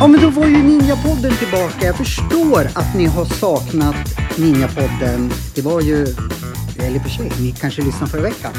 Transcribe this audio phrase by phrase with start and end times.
[0.00, 1.86] Ja, men då var ju Ninjapodden tillbaka.
[1.86, 3.96] Jag förstår att ni har saknat
[4.36, 5.32] Ninjapodden.
[5.54, 6.02] Det var ju,
[6.78, 8.52] eller i och för sig, ni kanske lyssnade förra veckan.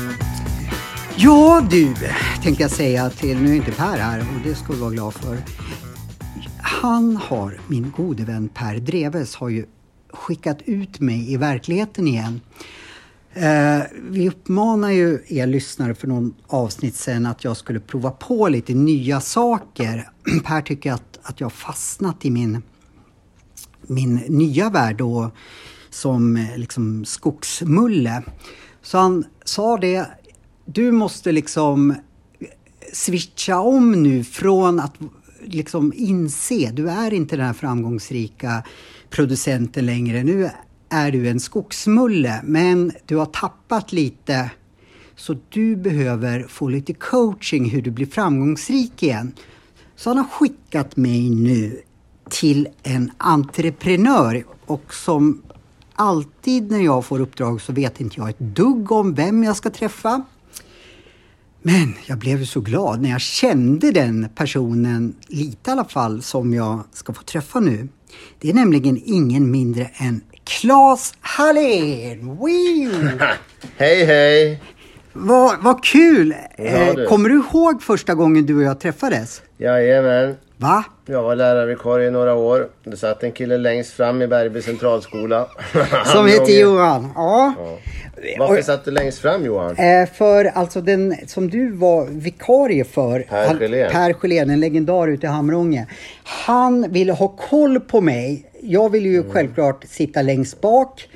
[1.21, 1.95] Ja du,
[2.43, 5.13] tänkte jag säga till, nu är inte Per här och det ska du vara glad
[5.13, 5.37] för.
[6.57, 9.65] Han har, min gode vän Per Dreves, har ju
[10.09, 12.41] skickat ut mig i verkligheten igen.
[13.33, 18.47] Eh, vi uppmanar ju er lyssnare för någon avsnitt sen att jag skulle prova på
[18.47, 20.09] lite nya saker.
[20.43, 22.61] Per tycker att, att jag har fastnat i min,
[23.81, 25.31] min nya värld då,
[25.89, 28.23] som eh, liksom skogsmulle.
[28.81, 30.07] Så han sa det,
[30.73, 31.97] du måste liksom eh,
[32.93, 34.93] switcha om nu från att
[35.41, 38.63] liksom inse, du är inte den här framgångsrika
[39.09, 40.23] producenten längre.
[40.23, 40.49] Nu
[40.89, 44.51] är du en skogsmulle, men du har tappat lite.
[45.15, 49.31] Så du behöver få lite coaching hur du blir framgångsrik igen.
[49.95, 51.81] Så han har skickat mig nu
[52.29, 55.41] till en entreprenör och som
[55.93, 59.69] alltid när jag får uppdrag så vet inte jag ett dugg om vem jag ska
[59.69, 60.23] träffa.
[61.61, 66.53] Men jag blev så glad när jag kände den personen, lite i alla fall, som
[66.53, 67.87] jag ska få träffa nu.
[68.39, 72.37] Det är nämligen ingen mindre än Claes Hallén!
[73.77, 74.61] Hej hej!
[75.13, 76.35] Vad, vad kul!
[76.57, 77.07] Ja, Eh.
[77.07, 79.41] Kommer du ihåg första gången du och jag träffades?
[79.57, 80.35] Jajamän.
[80.61, 80.83] Va?
[81.05, 82.69] Jag var lärarvikarie i några år.
[82.83, 85.47] Det satt en kille längst fram i Bergby centralskola.
[86.05, 87.07] Som heter Johan.
[87.15, 87.53] Ja.
[88.39, 89.75] Varför satt du längst fram Johan?
[89.75, 93.91] Eh, för alltså den som du var vikarie för, Per Sjölén.
[93.91, 95.85] Per en legendar ute i Hamrånge.
[96.23, 98.51] Han ville ha koll på mig.
[98.61, 99.31] Jag ville ju Mm.
[99.31, 101.09] självklart sitta längst bak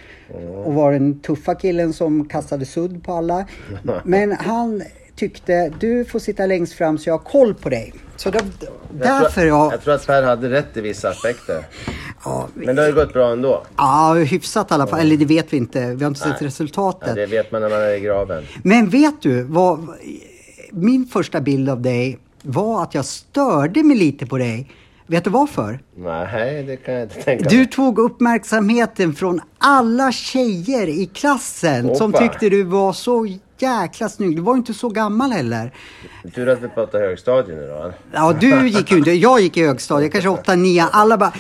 [0.65, 3.45] och vara den tuffa killen som kastade sudd på alla.
[4.03, 4.83] Men han
[5.15, 7.93] tyckte, du får sitta längst fram så jag har koll på dig.
[8.15, 8.39] Så då,
[8.91, 9.73] därför jag, jag...
[9.73, 11.65] jag tror att Per hade rätt i vissa aspekter.
[12.25, 13.63] Ja, Men det har ju gått bra ändå.
[13.77, 14.99] ja, hyfsat i alla fall.
[14.99, 15.79] Eller det vet vi inte.
[15.95, 16.47] Vi har inte sett Nej.
[16.47, 17.07] resultatet.
[17.09, 18.43] Ja, det vet man när man är i graven.
[18.63, 19.87] Men vet du, vad,
[20.71, 24.71] min första bild av dig var att jag störde mig lite på dig.
[25.07, 25.79] Vet du varför?
[25.97, 27.67] Nej, det kan jag inte tänka Du mig.
[27.69, 32.27] tog uppmärksamheten från alla tjejer i klassen som Hoppa.
[32.27, 34.35] tyckte du var så jäkla snygg.
[34.35, 35.73] Du var ju inte så gammal heller.
[36.35, 37.93] Tur att vi pratar högstadiet nu då.
[38.11, 39.11] Ja, du gick ju inte.
[39.11, 40.83] Jag gick i högstadiet, kanske 8, 9.
[40.91, 41.33] Alla bara...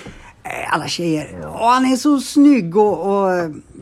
[0.43, 1.39] eh, Alla tjejer.
[1.43, 3.29] Åh, han är så snygg och, och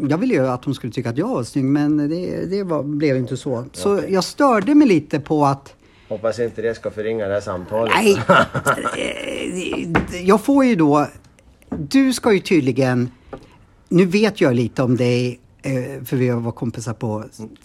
[0.10, 2.84] jag ville ju att hon skulle tycka att jag var snygg men det, det var,
[2.84, 3.66] blev inte så.
[3.74, 5.74] Så jag störde mig lite på att
[6.10, 7.94] Hoppas inte det ska förringa det här samtalet.
[7.96, 8.18] Nej,
[10.24, 11.08] jag får ju då...
[11.70, 13.12] Du ska ju tydligen...
[13.90, 15.40] Nu vet jag lite om dig,
[16.06, 17.24] för vi varit kompisar på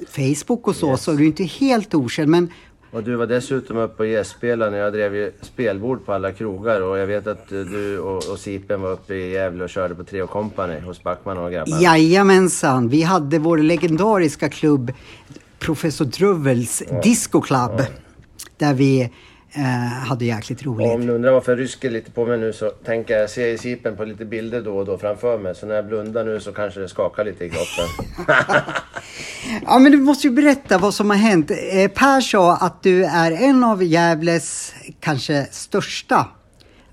[0.09, 2.29] Facebook och så, så du är inte helt okänd.
[2.29, 2.51] Men
[2.91, 6.81] Och du var dessutom uppe och gästspelade när jag drev ju spelbord på alla krogar
[6.81, 9.95] och jag vet att eh, du och, och Sipen var uppe i Gävle och körde
[9.95, 11.83] på Treo Company hos Backman och grabbarna.
[11.83, 14.93] jajamensan, vi hade vår legendariska klubb
[15.59, 17.83] Professor Druvels Disco Club.
[18.59, 19.11] Där vi
[19.56, 20.94] eh, hade jäkligt roligt.
[20.94, 23.59] om ni undrar varför jag rysker lite på mig nu så tänker jag, ser i
[23.59, 25.55] Sipen på lite bilder då och då framför mig.
[25.55, 27.87] Så när jag blundar nu så kanske det skakar lite i kroppen.
[29.66, 31.50] Ja, men du måste ju berätta vad som har hänt.
[31.50, 36.27] Eh, per sa att du är en av Gävles kanske största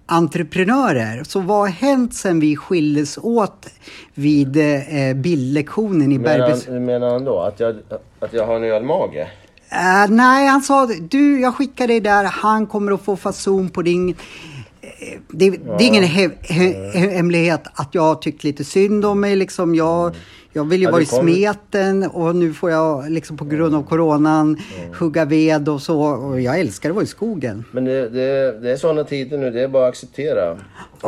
[0.06, 1.24] entreprenörer.
[1.24, 3.70] Så vad har hänt sen vi skildes åt
[4.14, 6.70] vid eh, bildlektionen i Bergbys...
[6.70, 7.40] hur menar han då?
[7.40, 7.76] Att jag,
[8.20, 9.28] att jag har en ölmage?
[9.74, 12.24] Eh, nej, han sa du, jag skickar dig där.
[12.24, 14.10] Han kommer att få fason på din...
[14.10, 14.16] eh,
[15.30, 19.20] Det, det är ingen he, he, he, hemlighet att jag har tyckt lite synd om
[19.20, 19.36] mig.
[19.36, 19.76] Liksom.
[19.76, 20.16] Jag,
[20.54, 23.76] jag vill ju Ja, vara i kom- smeten och nu får jag liksom på grund
[23.76, 24.58] av coronan
[25.00, 26.02] hugga ved och så.
[26.02, 27.66] Och jag älskar att vara i skogen.
[27.72, 30.52] Men det, det, det är sådana tider nu, det är bara att acceptera.
[30.52, 30.58] Och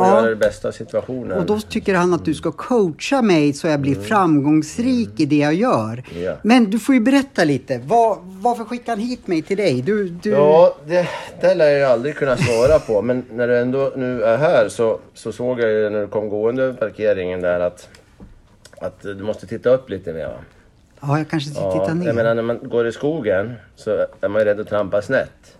[0.02, 0.20] Ja.
[0.20, 1.38] göra det bästa av situationen.
[1.38, 5.36] Och då tycker han att du ska coacha mig så jag blir framgångsrik i det
[5.36, 6.02] jag gör.
[6.10, 6.22] Mm.
[6.24, 6.34] Ja.
[6.42, 7.78] Men du får ju berätta lite.
[7.78, 9.82] Var, varför skickade han hit mig till dig?
[9.82, 10.30] Du, du...
[10.30, 11.08] Ja, det,
[11.40, 13.02] det lär jag aldrig kunna svara på.
[13.02, 16.28] Men när du ändå nu är här så, så såg jag ju när du kom
[16.28, 17.88] gående över parkeringen där att,
[18.80, 20.26] att du måste titta upp lite mer.
[20.26, 20.34] Va?
[21.00, 22.06] ja, jag kanske ska titta Ja, ner.
[22.06, 25.56] jag menar när man går i skogen så är man ju rädd att trampa snett.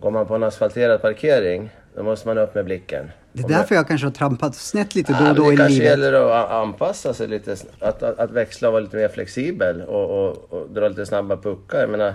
[0.00, 3.10] Går man på en asfalterad parkering då måste man upp med blicken.
[3.32, 5.74] Det är därför jag kanske har trampat snett lite då och då det i kanske
[5.74, 5.88] livet.
[5.90, 10.26] gäller att anpassa sig lite, att, att, att växla och vara lite mer flexibel och,
[10.28, 11.80] och, och dra lite snabba puckar.
[11.80, 12.14] Jag menar,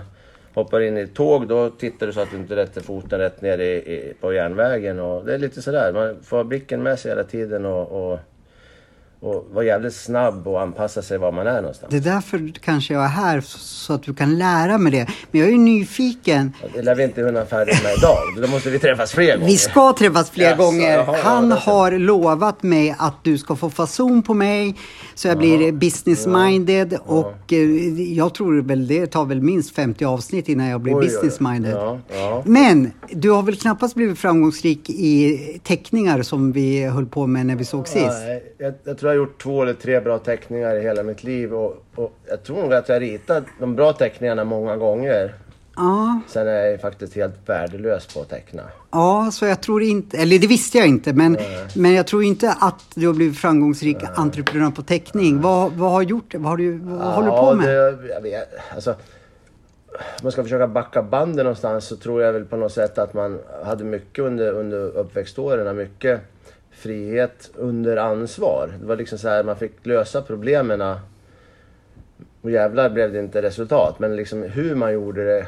[0.54, 3.42] hoppar in i ett tåg, då tittar du så att du inte rätter foten rätt
[3.42, 4.98] ner i, i, på järnvägen.
[5.00, 8.18] Och det är lite sådär, man får ha blicken med sig hela tiden och, och,
[9.20, 11.90] och vara jävligt snabb och anpassa sig var man är någonstans.
[11.90, 15.06] Det är därför kanske jag är här, så att du kan lära mig det.
[15.30, 16.52] Men jag är ju nyfiken.
[16.74, 18.18] Det lär vi inte hinna färdigt med idag.
[18.42, 19.46] Då måste vi träffas fler gånger.
[19.46, 20.92] Vi ska träffas fler Jaså, gånger.
[20.92, 24.74] jaha, ja, Han det ser har lovat mig att du ska få fason på mig.
[25.14, 26.98] Så jag blir business-minded.
[27.06, 31.72] Och eh, jag tror väl det tar väl minst 50 avsnitt innan jag blir business-minded.
[31.74, 32.42] Ja, ja.
[32.46, 37.56] Men du har väl knappast blivit framgångsrik i teckningar som vi höll på med när
[37.56, 38.06] vi såg sist?
[38.58, 41.54] Jag, jag tror jag har gjort två eller tre bra teckningar i hela mitt liv.
[41.54, 45.34] Och, och jag tror nog att jag har ritat de bra teckningarna många gånger.
[45.76, 48.62] Ja, Sen är jag faktiskt helt värdelös på att teckna.
[48.90, 51.38] ja, så jag tror inte, eller det visste jag inte, men,
[51.74, 55.40] men jag tror inte att du har blivit framgångsrik entreprenör på teckning.
[55.40, 57.68] Vad, vad har gjort Vad, har du, vad håller du på med?
[57.68, 58.90] Det, jag vet, alltså,
[59.90, 63.14] om man ska försöka backa banden någonstans så tror jag väl på något sätt att
[63.14, 65.76] man hade mycket under, under uppväxtåren.
[65.76, 66.20] Mycket
[66.78, 68.70] frihet under ansvar.
[68.80, 70.80] Det var liksom så här, man fick lösa problemen.
[72.42, 73.98] Och jävlar blev det inte resultat.
[73.98, 75.46] Men liksom hur man gjorde det,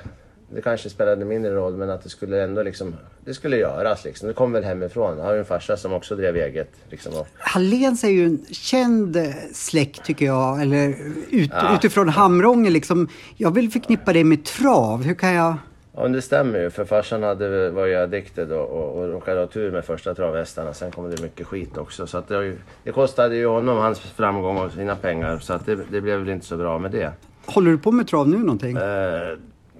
[0.54, 1.76] det kanske spelade mindre roll.
[1.76, 4.28] Men att det skulle ändå liksom, det skulle göras liksom.
[4.28, 5.18] Det kom väl hemifrån.
[5.18, 6.70] Jag har ju en farsa som också drev eget.
[6.90, 9.16] Liksom, Halléns är ju en känd
[9.52, 10.88] släkt tycker jag, eller
[11.30, 11.74] ut, Ja.
[11.76, 13.08] utifrån Hamrånge liksom.
[13.36, 15.02] Jag vill förknippa det med trav.
[15.02, 15.54] Hur kan jag...
[16.00, 19.40] Ja men det stämmer ju för farsan hade, var ju addicted och, och, och råkade
[19.40, 20.74] ha tur med första travhästarna.
[20.74, 22.06] Sen kom det mycket skit också.
[22.06, 25.38] Så det, ju, det kostade ju honom hans framgång och sina pengar.
[25.38, 27.12] Så det, det blev väl inte så bra med det.
[27.46, 28.76] Håller du på med trav nu någonting?
[28.76, 29.36] Eh,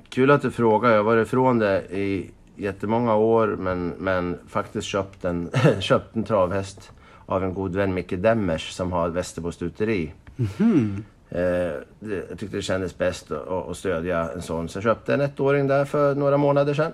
[0.08, 0.90] kul att du frågar.
[0.90, 5.50] Jag har varit ifrån det i jättemånga år men, men faktiskt köpt en,
[5.80, 6.92] köpt en travhäst
[7.26, 10.12] av en god vän, Micke Demmers, som har ett Västerbo stuteri.
[10.36, 14.68] Eh, det, jag tyckte det kändes bäst att, stödja en sån.
[14.68, 16.92] Så jag köpte en ettåring där för några månader sedan.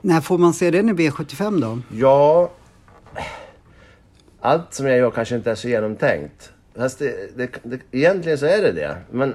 [0.00, 1.78] När får man se den i V75 då?
[1.96, 2.50] Ja...
[4.42, 6.52] Allt som jag gör kanske inte är så genomtänkt.
[6.76, 8.96] Fast det, det, det, egentligen så är det det.
[9.10, 9.34] Men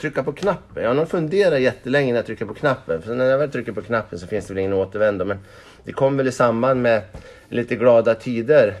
[0.00, 0.82] trycka på knappen.
[0.82, 3.02] Jag har nog funderat jättelänge när jag trycker på knappen.
[3.02, 5.24] För när jag väl trycker på knappen så finns det väl ingen återvändo.
[5.24, 5.38] Men
[5.84, 7.02] det kom väl i samband med
[7.48, 8.74] lite glada tider.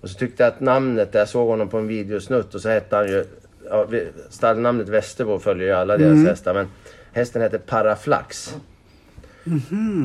[0.00, 2.96] Och så tyckte jag att namnet, jag såg honom på en videosnutt och så hette
[2.96, 3.24] han ju...
[3.70, 3.86] Ja,
[4.30, 6.54] stallnamnet Västerbo följer ju alla deras hästar.
[6.54, 6.66] Men
[7.12, 8.56] hästen heter Paraflax.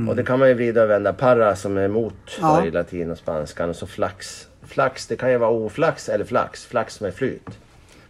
[0.10, 1.14] Och det kan man ju vrida och vända.
[1.14, 2.66] Para som är emot Ja.
[2.66, 4.48] i latin och spanskan och så flax.
[4.64, 6.66] Flax, det kan ju vara oflax eller flax.
[6.66, 7.50] Flax med flyt.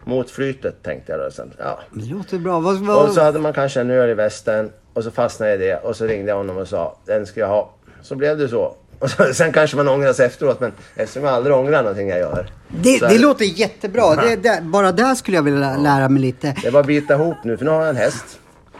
[0.04, 1.32] Mot flytet tänkte jag då.
[1.32, 1.80] Sen, ja.
[1.92, 2.60] Det låter bra.
[2.60, 5.62] Vad, Och vad, så hade man kanske en öl i västen och så fastnade jag
[5.62, 7.74] i det och så ringde jag honom och sa den ska jag ha.
[8.02, 8.76] Så blev det så.
[9.02, 12.20] Och så, sen kanske man ångrar sig efteråt men eftersom jag aldrig ångrar någonting jag
[12.20, 12.50] gör.
[12.68, 14.16] det, så är det låter jättebra.
[14.16, 16.56] Det, det, bara där skulle jag vilja lära mig lite.
[16.62, 18.26] Det är bara att bita ihop nu för nu har jag en häst.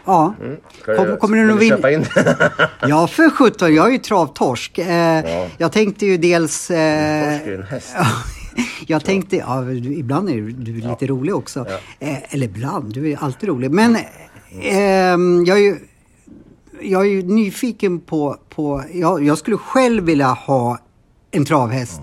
[0.04, 0.34] Ja.
[0.82, 1.76] Ska Kom, kommer du vill nog du vinna?
[1.76, 2.04] köpa in
[2.88, 3.74] Ja, för sjutton.
[3.74, 4.78] Jag är ju travtorsk.
[4.78, 5.24] Eh,
[5.58, 6.70] Jag tänkte ju dels...
[6.70, 7.94] Eh, Torsk är ju en häst.
[8.86, 11.66] jag tänkte, ja, du, ibland är du, du lite rolig också.
[12.00, 13.70] Eh, eller ibland, du är alltid rolig.
[13.70, 13.96] Men
[14.62, 15.76] ehm, jag är ju...
[16.82, 18.36] Jag är ju nyfiken på...
[18.48, 20.78] på jag, jag skulle själv vilja ha
[21.30, 22.00] en travhäst.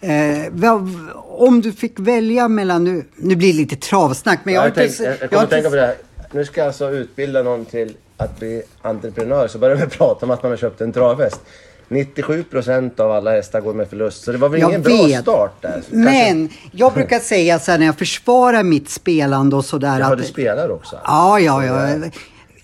[0.00, 0.10] Eh,
[0.50, 0.88] vad,
[1.28, 2.84] om du fick välja mellan...
[2.84, 4.96] Nu, nu blir det lite travsnack, men jag, Jag, har jag, inte...
[4.96, 5.94] tänk, jag, jag har kommer att inte- tänka på det här.
[6.32, 9.48] Nu ska jag alltså utbilda någon till att bli entreprenör.
[9.48, 11.40] Så börjar vi prata om att man har köpt en travhäst.
[11.88, 14.24] 97% av alla hästar går med förlust.
[14.24, 15.22] Så det var väl Jag ingen bra vet.
[15.22, 15.70] start där.
[15.72, 20.12] Kanske- Men jag brukar säga så här när jag försvarar mitt spelande och sådär Ja,
[20.12, 20.18] att...
[20.18, 20.96] du spelar också?
[21.04, 21.88] Ja, ja, ja.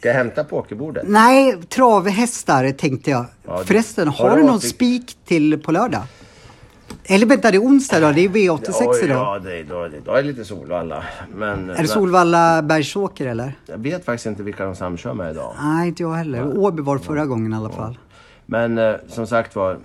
[0.01, 1.05] Ska jag hämta pokerbordet?
[1.07, 3.25] Nej, travhästar tänkte jag.
[3.47, 6.03] Ja, Förresten, har har du någon spik till på lördag?
[7.05, 8.13] Eller vänta, det är onsdag då?
[8.13, 9.17] Det är V86 Oj, idag.
[9.17, 11.05] Ja, det, då, det, då är det lite Solvalla.
[11.35, 13.53] Men, Är det Solvalla Bergsåker eller?
[13.67, 15.55] Jag vet faktiskt inte vilka de samkör med idag.
[15.63, 16.59] Nej, inte jag heller.
[16.59, 17.99] Åby var förra gången i alla fall.
[18.47, 19.79] Men eh, som sagt var,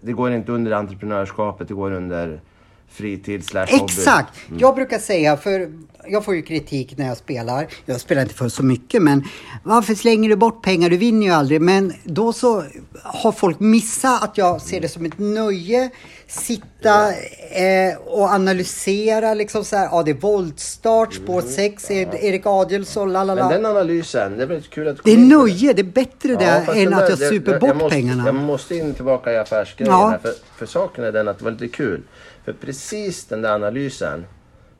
[0.00, 2.40] det går inte under entreprenörskapet, det går under
[2.92, 3.84] fritid slash hobby.
[3.84, 4.34] Exakt!
[4.58, 5.72] Jag brukar säga, för
[6.08, 7.66] jag får ju kritik när jag spelar.
[7.86, 9.24] Jag spelar inte för så mycket, men
[9.64, 10.90] varför slänger du bort pengar?
[10.90, 11.60] Du vinner ju aldrig.
[11.60, 12.64] Men då så
[13.02, 15.90] har folk missat att jag ser det som ett nöje.
[16.26, 19.88] Sitta eh, och analysera liksom så här.
[19.92, 23.42] Ja, det är voltstart, spår 6, Erik Adielsson, lalala.
[23.48, 26.44] Men den analysen, det är väldigt kul att Det är nöje, det är bättre det
[26.66, 28.22] Ja, än den att där- jag super det- bort jag måste, pengarna.
[28.26, 30.08] Jag måste in tillbaka i affärsgrejen Ja.
[30.08, 30.18] här.
[30.18, 32.02] För, för saken är den att det var lite kul.
[32.50, 34.26] För precis den där analysen,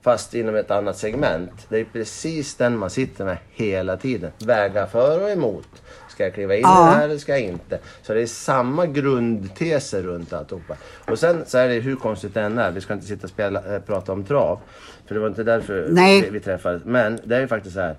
[0.02, 1.66] fast inom ett annat segment.
[1.68, 4.30] Det är precis den man sitter med hela tiden.
[4.46, 5.68] Väga för och emot.
[6.08, 6.88] Ska jag kliva in Ja.
[6.90, 7.78] i det här eller ska jag inte?
[8.02, 10.76] Så det är samma grundteser runt alltihopa.
[11.10, 12.70] Och sen så är det hur konstigt det än är.
[12.70, 14.58] Vi ska inte sitta och spela, äh, prata om trav.
[15.06, 16.22] För det var inte därför Nej.
[16.22, 16.82] vi, vi träffades.
[16.84, 17.96] Men det är ju faktiskt så här.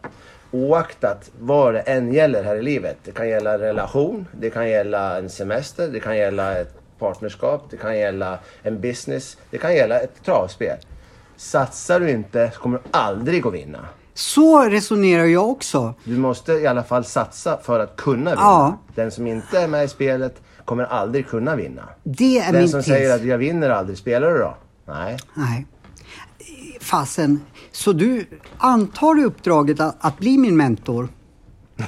[0.51, 2.97] oaktat vad det än gäller här i livet.
[3.03, 7.67] Det kan gälla en relation, det kan gälla en semester, det kan gälla ett partnerskap,
[7.69, 10.77] det kan gälla en business, det kan gälla ett travspel.
[11.35, 13.79] Satsar du inte så kommer du aldrig att vinna.
[14.13, 15.93] Så resonerar jag också.
[16.03, 18.41] Du måste i alla fall satsa för att kunna vinna.
[18.41, 18.77] Ja.
[18.95, 21.83] Den som inte är med i spelet kommer aldrig kunna vinna.
[22.03, 22.87] Det är Den min som tes.
[22.87, 24.55] säger att jag vinner aldrig, spelar du då?
[24.85, 25.17] Nej.
[25.33, 25.65] Nej.
[26.81, 27.39] Fasen.
[27.71, 28.25] Så du
[28.57, 31.07] antar uppdraget att, att bli min mentor?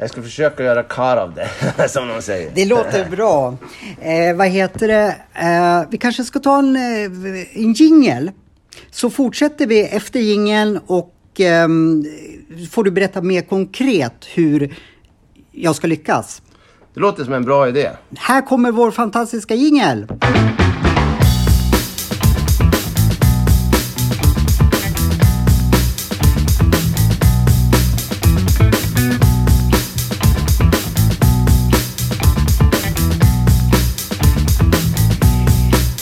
[0.00, 2.50] Jag ska försöka göra kar av det, som de säger.
[2.54, 3.56] Det låter bra.
[4.00, 5.16] Eh, vad heter det?
[5.34, 8.30] Eh, vi kanske ska ta en, eh, en jingel.
[8.90, 12.04] Så fortsätter vi efter jingeln och ehm,
[12.70, 14.74] får du berätta mer konkret hur
[15.52, 16.42] jag ska lyckas.
[16.94, 17.90] Det låter som en bra idé.
[18.16, 20.06] Här kommer vår fantastiska jingel.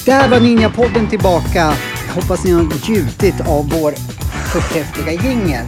[0.09, 1.73] Där var Ninjapodden tillbaka.
[2.07, 3.93] Jag hoppas ni har njutit av vår
[4.53, 5.67] förträffliga jingel.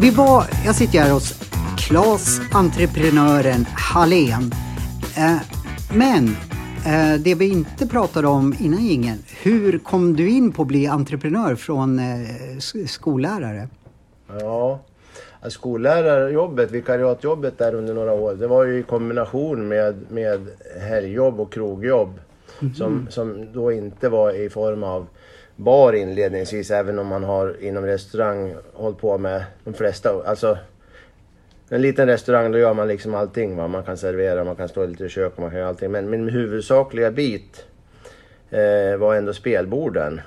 [0.00, 1.34] Vi var, jag sitter här hos
[1.78, 4.52] Klas Entreprenören Hallén.
[5.16, 5.36] Eh,
[5.94, 6.28] men
[6.86, 9.18] eh, det vi inte pratade om innan jingeln.
[9.42, 13.68] Hur kom du in på att bli entreprenör från eh, skollärare?
[14.40, 14.80] Ja,
[15.40, 20.48] alltså skollärarjobbet, vikariatjobbet där under några år, det var ju i kombination med, med
[20.80, 22.18] helgjobb och krogjobb.
[22.76, 25.06] Som, som då inte var i form av
[25.56, 30.22] bar inledningsvis, även om man har inom restaurang hållit på med de flesta.
[30.26, 30.58] Alltså,
[31.68, 33.56] en liten restaurang, då gör man liksom allting.
[33.56, 33.68] Va?
[33.68, 35.90] Man kan servera, man kan stå lite i kök och man kan göra allting.
[35.90, 37.66] Men min huvudsakliga bit
[38.50, 40.20] eh, var ändå spelborden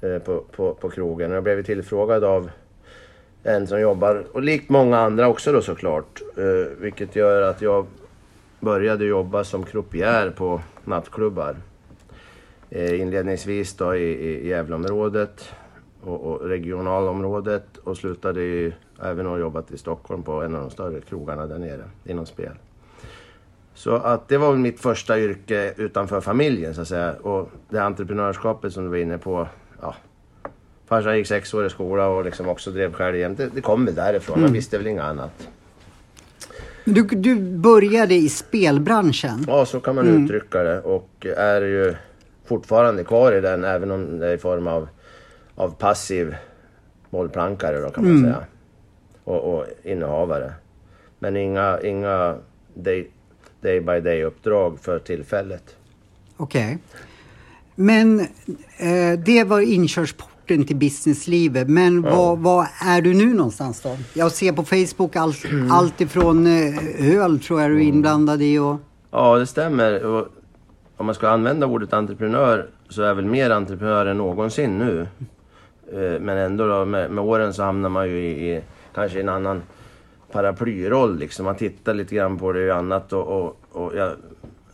[0.00, 1.30] eh, på, på, på krogen.
[1.30, 2.50] Jag blev tillfrågad av
[3.42, 6.22] en som jobbar, och likt många andra också då såklart.
[6.36, 7.86] Eh, vilket gör att jag
[8.60, 11.56] började jobba som croupier på nattklubbar.
[12.70, 15.48] Eh, inledningsvis då i, i Gävleområdet
[16.00, 18.72] och, och regionalområdet och slutade i,
[19.02, 22.52] även och jobbat i Stockholm på en av de större krogarna där nere inom spel.
[23.74, 27.12] Så att det var väl mitt första yrke utanför familjen så att säga.
[27.12, 29.48] Och det entreprenörskapet som du var inne på.
[29.80, 29.94] Ja,
[30.86, 33.38] farsan gick sex år i skola och liksom också drev själv jämt.
[33.38, 34.40] Det, det kom väl därifrån.
[34.40, 35.48] Man visste väl inget annat.
[36.84, 39.44] Du, du började i spelbranschen.
[39.48, 40.80] Ja, så kan man uttrycka det.
[40.80, 41.94] Och är ju
[42.44, 44.88] fortfarande kvar i den även om det är i form av,
[45.54, 46.36] av passiv
[47.10, 48.44] bollplankare då kan man säga.
[49.24, 50.52] Och, och innehavare.
[51.18, 52.36] Men inga, inga
[52.74, 53.10] day,
[53.60, 55.76] day by day uppdrag för tillfället.
[56.36, 56.78] Okej.
[57.74, 58.20] Men
[58.78, 61.68] eh, det var inkörsporten till businesslivet.
[61.68, 63.96] Men vad, vad är du nu någonstans då?
[64.14, 68.58] Jag ser på Facebook allt, allt ifrån eh, öl tror jag du är inblandad i
[68.58, 68.76] och...
[69.10, 70.04] Ja, det stämmer.
[70.04, 70.28] Och
[70.96, 75.06] om man ska använda ordet entreprenör så är jag väl mer entreprenör än någonsin nu.
[75.92, 78.60] Eh, Men ändå då, med, med åren så hamnar man ju i, i
[78.94, 79.62] kanske en annan
[80.32, 81.44] paraplyroll liksom.
[81.44, 84.12] Man tittar lite grann på det och annat och, och, och jag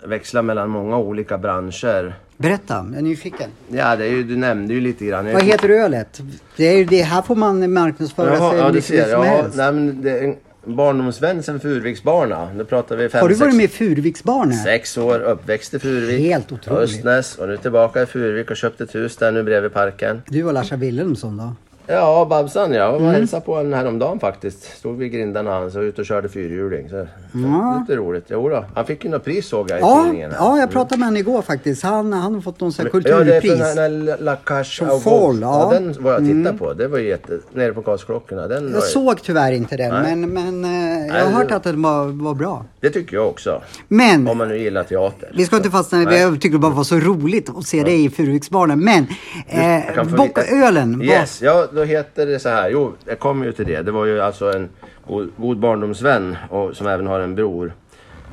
[0.07, 2.15] växlar mellan många olika branscher.
[2.39, 3.51] Berätta, jag är nyfiken.
[3.69, 5.33] Ja, det är ju, du nämnde ju lite grann.
[5.33, 6.21] Vad heter ölet?
[6.57, 9.03] Det är ju det, här får man marknadsföra Jaha, sig ja, du ser.
[9.03, 9.57] som Ja, helst.
[9.57, 12.53] nej, men det barndomsvän sen Furviksbarna.
[12.53, 14.63] Nu pratar vi fem, Har du varit med i Furuviksbarnet?
[14.63, 16.21] Sex år, uppväxt i Furvik.
[16.21, 16.83] Helt otroligt.
[16.83, 20.23] Östnäs och nu tillbaka i Furvik och köpt ett hus där nu bredvid parken.
[20.27, 21.53] Du och Larsa Wilhelmsson då?
[21.91, 22.79] Ja, Babsan ja.
[22.81, 23.11] Jag var Mm.
[23.13, 24.77] hälsade på honom häromdagen faktiskt.
[24.79, 26.89] Stod vid grindarna han så ut och körde fyrhjuling.
[26.89, 27.79] Så, Ja.
[27.81, 28.25] Lite roligt.
[28.29, 28.65] Jo då.
[28.75, 30.31] Han fick ju något pris såg jag i Ja, tidningen.
[30.31, 30.39] här.
[30.39, 31.83] ja, jag pratade med honom igår faktiskt.
[31.83, 33.59] Han, han har fått någon sån här Ja, det är kulturpris.
[33.75, 35.31] för den här La Cache Fall, ja.
[35.31, 35.43] Mm.
[35.43, 35.71] ja.
[35.73, 36.73] Den var jag tittade på.
[36.73, 37.39] Det var ju jätte...
[37.53, 38.47] Nere på Karlsklockorna.
[38.47, 38.71] Den var...
[38.73, 40.17] Jag ju- såg tyvärr inte den, Nej.
[40.17, 42.65] men, men eh, jag Nej, har hört att den var, var bra.
[42.81, 43.63] Det tycker jag också.
[43.89, 45.33] Men Om man nu gillar teater.
[45.37, 46.11] vi ska inte fastna i det.
[46.11, 46.21] Nej.
[46.21, 48.85] Jag tycker det bara var så roligt att se dig i Furuviksbarnen.
[48.85, 49.07] Men
[49.49, 50.99] eh, kan få bock, lite- ölen.
[50.99, 52.71] vad- Yes, ja då heter det så här.
[52.71, 53.83] Jo, jag kommer ju till det.
[53.83, 54.69] Det var ju alltså en
[55.07, 57.73] god, god barndomsvän och som även har en bror.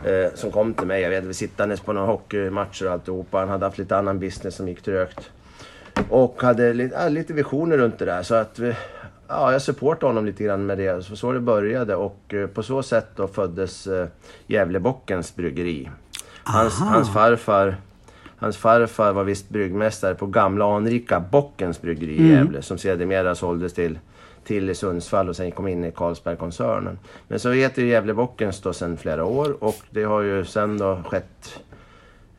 [0.04, 3.40] Eh, som kom till mig, jag vet inte, sittandes på några hockeymatcher och alltihopa.
[3.40, 5.32] Han hade haft lite annan business som gick trögt.
[6.10, 8.24] Och hade lite, ja, lite visioner runt det där.
[8.24, 8.76] Så att vi,
[9.28, 11.06] ja, jag supportade honom lite grann med det.
[11.06, 14.08] Så, så det började och eh, på så sätt då föddes eh,
[14.48, 15.90] Gävlebockens bryggeri.
[16.44, 17.78] Hans, hans farfar
[18.46, 23.74] Hans farfar var visst bryggmästare på gamla anrika Bockens bryggeri i Gävle som sedermera såldes
[23.74, 24.00] till,
[24.44, 27.00] till Sundsvall och sen kom in i Carlsbergkoncernen.
[27.28, 30.78] Men så heter ju Gävle Bockens då sedan flera år och det har ju sen
[30.78, 31.60] då skett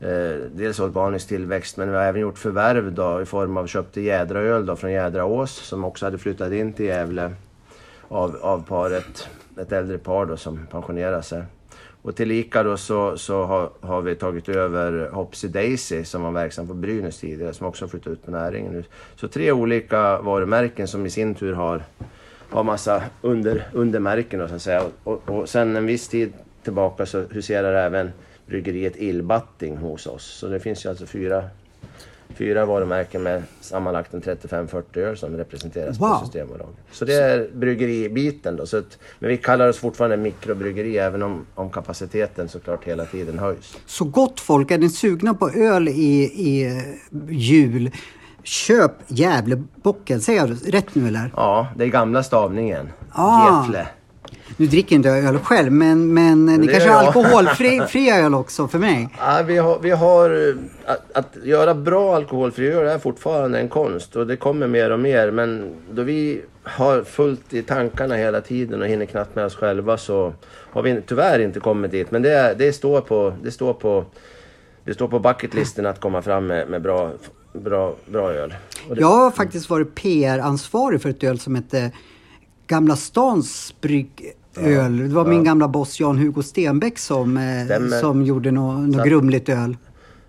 [0.01, 4.01] eh, dels organisk tillväxt men vi har även gjort förvärv då i form av köpte
[4.01, 7.33] Jädraöl då från Jädraås som också hade flyttat in till Gävle.
[8.09, 9.29] av, av paret,
[9.61, 11.43] ett äldre par då som pensionerar sig.
[12.07, 16.69] Och tillika då så, så har, har vi tagit över Hopsy Daisy som var verksam
[16.69, 18.85] på Brynäs tidigare som också har flyttat ut på näringen nu.
[19.17, 21.83] Så tre olika varumärken som i sin tur har,
[22.51, 24.83] har massa under, undermärken då, så att säga.
[25.05, 26.33] Och, och sen en viss tid
[26.63, 28.11] tillbaka så huserar även
[28.47, 30.25] bryggeriet Illbatting hos oss.
[30.25, 31.45] Så det finns ju alltså fyra,
[32.35, 36.09] fyra varumärken med sammanlagt en 35-40 öl som representeras Wow.
[36.19, 36.75] på Systembolaget.
[36.93, 38.67] Så det är bryggeribiten då.
[38.67, 43.39] Så att, men vi kallar oss fortfarande mikrobryggeri även om, om kapaciteten såklart hela tiden
[43.39, 43.77] höjs.
[43.87, 46.83] Så gott folk, är ni sugna på öl i, i
[47.29, 47.91] jul,
[48.43, 50.21] köp Gävlebocken.
[50.21, 51.33] Säger jag rätt nu eller?
[51.37, 52.89] Ja, det är gamla stavningen.
[53.13, 53.65] Ah.
[53.67, 53.87] Gefle.
[54.57, 58.79] Nu dricker inte jag öl själv, men, men ni kanske har alkoholfria öl också för
[58.79, 59.09] mig?
[59.19, 60.55] Ja, vi har, vi har eh,
[60.85, 65.01] att, att göra bra alkoholfri öl är fortfarande en konst och det kommer mer och
[65.01, 65.31] mer.
[65.31, 69.97] Men då vi har fullt i tankarna hela tiden och hinner knappt med oss själva
[69.97, 70.33] så
[70.71, 72.11] har vi tyvärr inte kommit dit.
[72.11, 74.05] Men det, det står på, det står på,
[74.85, 77.13] det står på bucketlisten att komma fram med, med bra,
[77.53, 78.55] bra, bra öl.
[78.89, 81.91] Det, Jag har faktiskt varit PR-ansvarig för ett öl som hette
[82.67, 84.99] Gamla Stans bryggöl.
[85.09, 88.01] Det var min gamla boss Jan-Hugo Stenbeck som, eh, Stämmer.
[88.01, 89.77] som gjorde något nå Så- grumligt öl.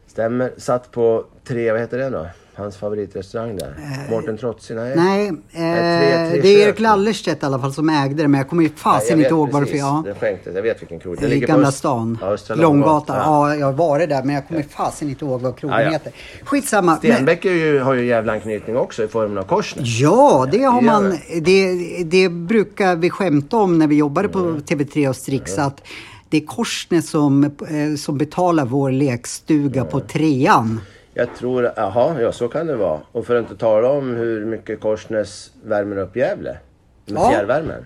[0.07, 0.53] Stämmer.
[0.57, 2.27] Satt på tre, vad heter det då?
[2.57, 3.73] Hans favoritrestaurang där.
[4.09, 4.73] Mårten Trotsi?
[4.73, 4.95] Nej.
[4.95, 6.67] Nej, eh, Nej, tre- tre det är.
[6.67, 9.19] Erik Lallerstedt i alla fall som ägde det, men jag kommer ju Ja, fasen jag
[9.19, 9.71] inte ihåg vad det för...
[9.71, 9.79] precis.
[9.81, 10.03] Ja.
[10.05, 10.55] Den skänktes.
[10.55, 11.15] Jag vet vilken krog.
[11.15, 12.17] Den I ligger Gamla stan.
[12.21, 12.89] Ja, Östra Långgatan.
[12.89, 13.17] Långgatan.
[13.17, 15.89] Ja, jag har varit där men jag kommer fasen inte ihåg vad krogen Ja, ja.
[15.91, 16.11] heter.
[16.43, 16.99] Skitsamma.
[17.03, 19.99] Men, Stenbeck är ju, har ju jävla anknytning också i formen av Korsnäs.
[19.99, 21.17] ja, det har man.
[21.41, 21.73] Det,
[22.03, 25.81] det brukar vi skämta om när vi jobbade på TV3 och Strix att
[26.29, 30.81] det är Korsnäs som, eh, som betalar vår lekstuga på trean.
[31.17, 32.99] Jag tror, jaha, ja så kan det vara.
[33.11, 36.57] Och för att inte tala om hur mycket Korsnäs värmer upp Gävle.
[37.05, 37.29] Med Ja.
[37.31, 37.85] fjärrvärmen.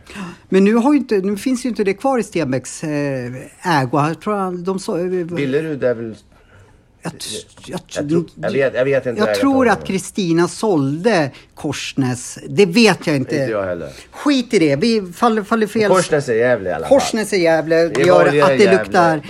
[0.49, 3.97] Men nu, har inte, nu finns ju inte det kvar i Stenbecks eh, ägo.
[4.07, 4.97] Jag tror han- de sa...
[4.97, 6.15] Billerud är väl...
[7.03, 7.13] Jag,
[7.65, 12.39] jag, Jag, tror, jag, vet, jag vet inte Jag tror att Kristina sålde Korsnäs.
[12.49, 13.35] Det vet jag inte.
[13.35, 13.89] Inte jag heller.
[14.11, 14.75] Skit i det.
[14.75, 15.91] Vi faller, faller fel.
[15.91, 16.99] Korsnäs är Gävle i alla fall.
[16.99, 19.21] Korsnäs i Gävle Det är gör att det luktar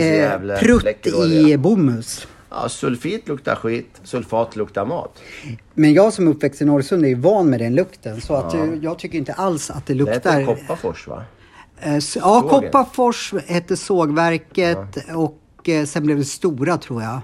[0.00, 2.02] Gävle, prutt i bomull.
[2.54, 5.18] Ja, sulfit luktar skit, sulfat luktar mat.
[5.74, 8.20] Men jag som är uppväxt i Norrsund är van med den lukten.
[8.20, 10.40] Så att, eh, jag tycker inte alls att det Det luktar...
[10.40, 11.22] heter Kopparfors va?
[11.80, 12.48] Eh, ja, Sågen.
[12.48, 17.20] Kopparfors hette sågverket och eh, sen blev det Stora tror jag.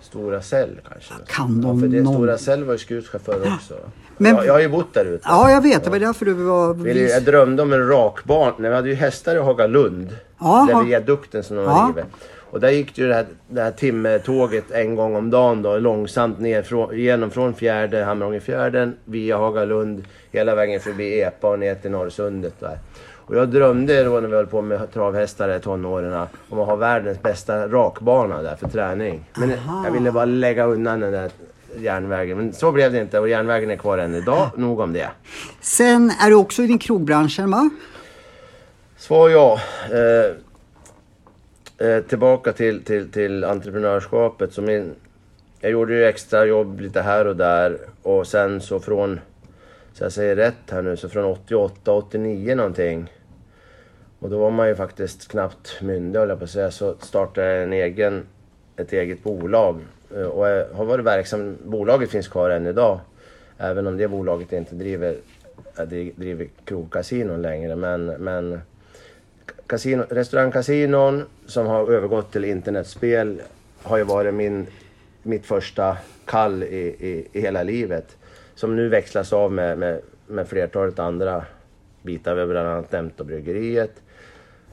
[0.00, 1.14] Stora Cell kanske?
[1.26, 3.74] Kan de ja, för det någon- Stora Cell var ju skutchaufför också.
[4.16, 5.22] Men- jag, jag har ju bott där ute.
[5.28, 5.84] Ja, jag vet.
[5.84, 6.86] Det var därför du var...
[6.96, 8.52] Jag drömde om en rakban.
[8.58, 10.16] Nej, Vi hade ju hästar i Hagalund.
[10.40, 11.70] Ja, där ha- viadukten som de Ja.
[11.70, 12.04] har rivit.
[12.50, 15.78] Och där gick det ju det här, det här timmertåget en gång om dagen då,
[15.78, 21.74] långsamt ner från, genom från fjärde, Hamrångefjärden, via Hagalund, hela vägen förbi Epa och ner
[21.74, 22.78] till Norrsundet där.
[23.28, 26.76] Och jag drömde då när vi höll på med travhästar i tonåren om att ha
[26.76, 29.24] världens bästa rakbana där för träning.
[29.36, 29.52] Men
[29.84, 31.30] jag ville bara lägga undan den där
[31.78, 32.36] järnvägen.
[32.36, 34.50] Men så blev det inte och järnvägen är kvar än idag.
[34.56, 35.08] Nog om det.
[35.60, 37.70] Sen är du också i din krogbranschen va?
[38.96, 39.60] Svar ja.
[39.84, 40.47] Eh,
[41.78, 44.52] eh, tillbaka till, till, till entreprenörskapet.
[44.52, 44.94] Så min,
[45.60, 49.20] jag gjorde ju extra jobb lite här och där och sen så från,
[49.92, 53.12] så jag säger rätt här nu, så från 88, 89 någonting.
[54.18, 57.46] Och då var man ju faktiskt knappt myndig höll jag på att säga, så startade
[57.46, 58.26] jag en egen,
[58.76, 59.80] ett eget bolag.
[60.14, 63.00] Eh, och jag har varit verksam, bolaget finns kvar än idag.
[63.58, 65.16] Även om det bolaget inte driver,
[65.78, 65.84] eh,
[66.16, 67.76] driver krogkasinon längre.
[67.76, 68.60] Men, men
[69.68, 73.42] kasino, restaurangkasinon som har övergått till internetspel
[73.82, 74.66] har ju varit min,
[75.22, 78.16] mitt första kall i, i, i hela livet.
[78.54, 81.44] Som nu växlas av med, med, med flertalet andra
[82.02, 82.34] bitar.
[82.34, 83.92] Vi har bland annat nämnt bryggeriet.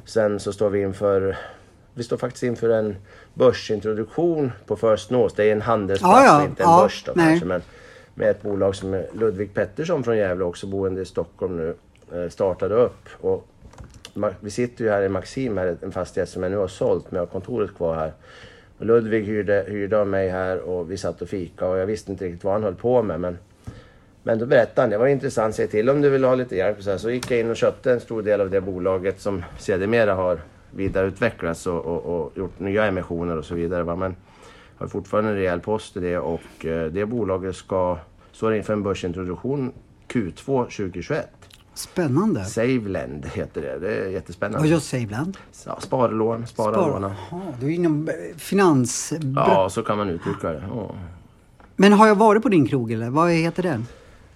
[0.06, 1.38] Sen så står vi inför,
[1.94, 2.96] vi står faktiskt inför en
[3.34, 5.36] börsintroduktion på First North.
[5.36, 6.46] Det är en handelsplats Ja, ja.
[6.46, 7.26] inte en Ja, börs då nej.
[7.26, 7.46] kanske.
[7.46, 7.62] Men
[8.14, 11.76] med ett bolag som Ludvig Pettersson från Gävle, också boende i Stockholm nu,
[12.14, 13.10] eh, startade upp.
[13.22, 13.48] Och
[14.40, 17.18] vi sitter ju här i Maxim, här, en fastighet som jag nu har sålt, men
[17.18, 18.14] jag har kontoret kvar här.
[18.78, 22.12] Och Ludvig hyrde, hyrde av mig här och vi satt och fika och jag visste
[22.12, 23.20] inte riktigt vad han höll på med.
[23.20, 23.38] Men,
[24.24, 26.84] men då berättade han, det var intressant, säg till om du vill ha lite hjälp.
[26.84, 26.98] Så, här.
[26.98, 30.40] så gick jag in och köpte en stor del av det bolaget som sedermera har
[30.72, 33.84] vidareutvecklats och, och, och gjort nya emissioner och så vidare.
[33.84, 33.96] va.
[33.96, 34.16] Men
[34.78, 37.98] jag har fortfarande en rejäl post i det och eh, det bolaget ska,
[38.32, 39.74] står inför en börsintroduktion
[40.08, 41.45] Q2 2021.
[41.76, 42.46] Spännande.
[42.46, 43.80] Savelend heter det.
[43.80, 44.60] Det är jättespännande.
[44.60, 45.38] Vad gör Saveland?
[45.66, 47.16] Ja, sparlån, spara Spar-.
[47.32, 49.14] Jaha, du är inom eh, finans...
[49.36, 50.64] Ja, så kan man uttrycka det.
[50.70, 50.96] Ja.
[51.76, 53.88] Men har jag varit på din krog eller vad heter den?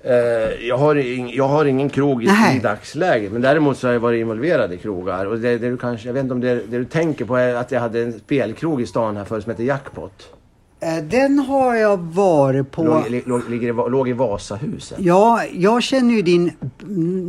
[0.01, 3.31] Eh, jag, har ing, jag har ingen krog i, i dagsläget.
[3.31, 5.25] Men däremot så har jag varit involverad i krogar.
[5.25, 7.55] Och det, det du kanske, jag vet inte om det, det du tänker på är
[7.55, 10.33] att jag hade en spelkrog i stan här förut som hette Jackpot.
[10.81, 12.83] Eh, Den har jag varit på.
[12.83, 14.97] Låg, låg, ligger låg i Vasahuset.
[15.01, 16.51] Ja, jag känner ju din,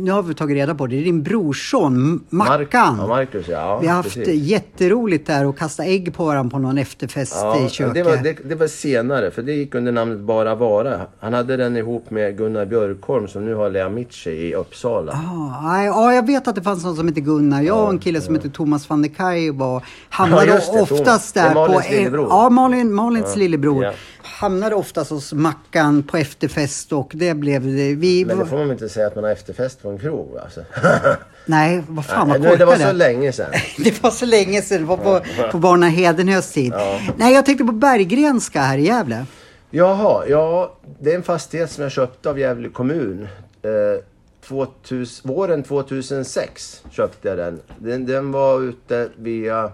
[0.03, 2.97] nu har vi tagit reda på det, det är din brorson Mackan.
[2.99, 3.79] Ja, Marcus ja.
[3.79, 4.43] vi har haft precis.
[4.43, 7.35] jätteroligt där och kastat ägg på varandra på någon efterfest
[7.65, 7.93] i köket.
[7.93, 11.01] det, var, det, det var senare, för det gick under namnet Bara Vara.
[11.19, 15.11] Han hade den ihop med Gunnar Björkholm som nu har Lea Mitche i Uppsala.
[15.11, 17.61] Ah, ja, jag vet att det fanns någon som heter Gunnar.
[17.61, 21.05] Jag och en kille som heter Thomas van der Kaj var, hamnade Ja, det, oftast
[21.05, 21.33] Thomas.
[21.33, 21.93] Det är där Malins på...
[21.93, 22.27] lillebror.
[22.29, 23.83] Ja, Malin, Malins lillebror.
[23.83, 23.93] ja.
[24.23, 27.63] Hamnade oftast hos Mackan på efterfest och det blev...
[27.65, 30.37] det- Vi, Men det får man inte säga att man har efterfest på en krog
[30.43, 30.61] alltså.
[31.45, 32.97] Nej, vad fan vad Nej, det var så korkade.
[32.97, 33.51] länge sedan.
[33.77, 36.73] Det var så länge sedan, det var på, på Barna Hedenhös tid.
[37.17, 39.25] Nej, jag tänkte på Berggrenska här i Gävle.
[39.69, 43.27] Jaha, ja det är en fastighet som jag köpte av Gävle kommun.
[43.63, 44.03] Eh,
[44.47, 47.59] 2000, våren 2006 köpte jag den.
[47.79, 48.05] den.
[48.05, 49.71] Den var ute via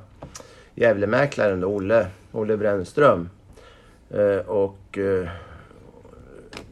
[0.76, 3.30] Gävlemäklaren då, Olle, Olle Brännström.
[4.10, 5.28] Eh, och eh,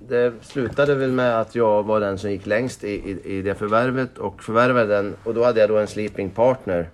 [0.08, 3.56] det slutade väl med att jag var den som gick längst i, i, i det
[3.56, 5.16] förvärvet och förvärvade den.
[5.24, 6.90] Och då hade jag då en sleeping partner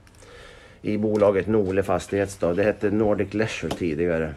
[0.82, 2.38] i bolaget Nole Fastighets.
[2.38, 2.54] Då.
[2.54, 4.34] Det hette Nordic Leisure tidigare.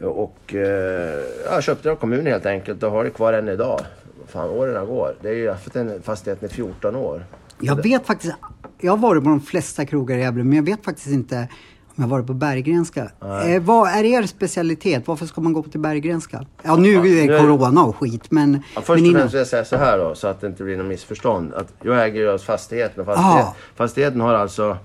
[0.00, 3.80] Och eh, jag köpte det av kommunen helt enkelt och har det kvar än idag.
[4.26, 5.14] Fan, åren går.
[5.20, 7.24] Det är ju, jag har haft den fastigheten i 14 år.
[7.60, 8.34] Jag vet faktiskt,
[8.80, 11.48] jag har varit på de flesta krogar i Gävle, men jag vet faktiskt inte
[11.96, 13.10] jag har varit på Berggrenska.
[13.46, 15.02] Eh, vad är er specialitet?
[15.08, 16.46] Varför ska man gå till Berggrenska?
[16.62, 19.20] Ja, nu är det corona och skit, men, Ja, först men och innan.
[19.20, 21.54] främst vill jag säga så här då, så att det inte blir något missförstånd.
[21.54, 23.54] Att jag äger ju alltså fastigheten och fastighet, Ah.
[23.74, 24.76] fastigheten har alltså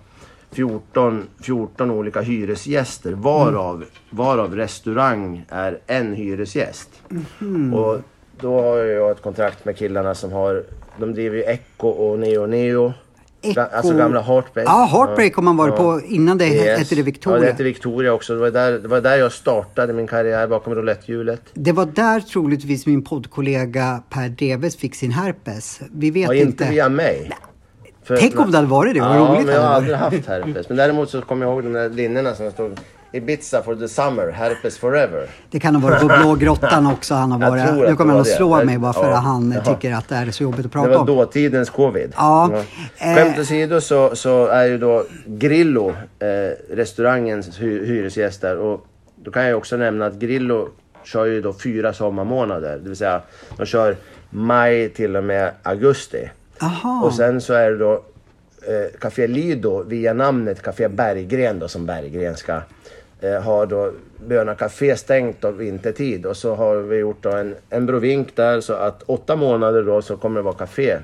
[0.51, 6.89] 14, 14 olika hyresgäster varav, varav restaurang är en hyresgäst.
[7.39, 7.73] Mhm.
[7.73, 7.99] Och
[8.41, 10.63] då har jag ett kontrakt med killarna som har,
[10.99, 12.93] de driver ju Echo och Neo Neo.
[13.71, 14.67] Alltså gamla Heartbreak.
[14.69, 15.83] Ja, Heartbreak har man varit Ja.
[15.83, 17.37] på innan det hette det Victoria.
[17.37, 18.33] Ja, det hette Victoria också.
[18.33, 21.41] Det var, där, det var där jag startade min karriär bakom rouletthjulet.
[21.53, 25.79] Det var där troligtvis min poddkollega Per Dreves fick sin herpes.
[25.93, 26.47] Vi vet Ja, inte.
[26.47, 27.31] inte via mig.
[28.03, 30.27] För- Tänk om det hade varit det, vad ja, roligt men jag har aldrig haft
[30.27, 30.69] herpes.
[30.69, 32.79] Men däremot så kommer jag ihåg de där linnena som stod
[33.11, 35.27] Ibiza for the summer, herpes forever.
[35.51, 37.89] Det kan ha varit på Blågrottan också han har varit.
[37.89, 38.65] Nu kommer det han att slå det.
[38.65, 39.63] mig bara för Ja, att han jaha.
[39.75, 41.05] tycker att det här är så jobbigt att Det prata var om.
[41.05, 42.13] dåtidens covid.
[42.15, 42.51] Ja,
[42.97, 43.15] eh.
[43.15, 45.89] Skämt åsido så, så är ju då Grillo
[46.19, 48.57] eh, restaurangens hy hyresgäst där.
[48.57, 50.69] Och då kan jag också nämna att Grillo
[51.03, 52.77] kör ju då fyra sommarmånader.
[52.77, 53.21] Det vill säga
[53.57, 53.95] de kör
[54.29, 56.29] maj till och med augusti.
[56.61, 57.01] Aha.
[57.05, 61.85] Och sen så är det då eh, Café Lido via namnet Café Berggren då som
[61.85, 62.61] Berggren ska
[63.21, 63.91] eh, ha då
[64.27, 68.61] Böna Café stängt av vintertid och så har vi gjort då en, en brovink där
[68.61, 70.97] så att åtta månader då så kommer det vara café.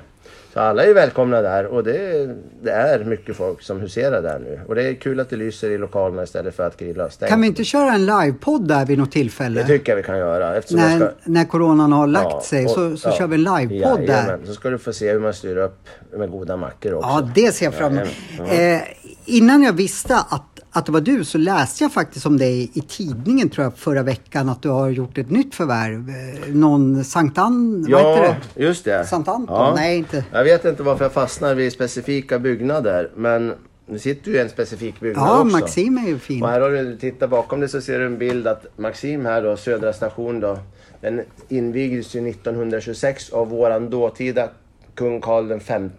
[0.52, 2.28] Så alla är välkomna där och det,
[2.62, 4.60] det är mycket folk som huserar där nu.
[4.68, 7.30] Och det är kul att det lyser i lokalerna istället för att grilla stängt.
[7.30, 9.60] Kan vi inte köra en livepodd där vid något tillfälle?
[9.60, 10.50] Det tycker jag vi kan göra.
[10.70, 11.08] När, ska...
[11.24, 13.12] när coronan har lagt Ja, sig och- så, så ja.
[13.12, 14.06] kör vi en livepodd där.
[14.06, 15.78] Jajamän, Så ska du få se hur man styr upp
[16.16, 17.08] med goda mackor också.
[17.08, 18.08] Ja, det ser jag fram emot.
[18.52, 18.80] Eh,
[19.24, 22.80] innan jag visste att, att det var du så läste jag faktiskt om dig i
[22.80, 26.08] tidningen tror jag förra veckan att du har gjort ett nytt förvärv.
[26.08, 28.62] Eh, någon Sankt Ann, vad heter Ja, det?
[28.62, 29.04] just det.
[29.04, 29.74] Sankt Anton?
[29.74, 30.24] Nej, inte.
[30.32, 33.54] Jag vet inte varför jag fastnar vid specifika byggnader, men
[33.86, 35.58] nu sitter i en specifik byggnad Ja, också.
[35.58, 36.42] Maxim är ju fin.
[36.42, 39.42] Och här har du, titta bakom dig så ser du en bild att Maxim här
[39.42, 40.58] då, Södra station då,
[41.00, 44.48] den invigdes ju 1926 av våran dåtida
[44.94, 45.90] kung Karl ja, kung,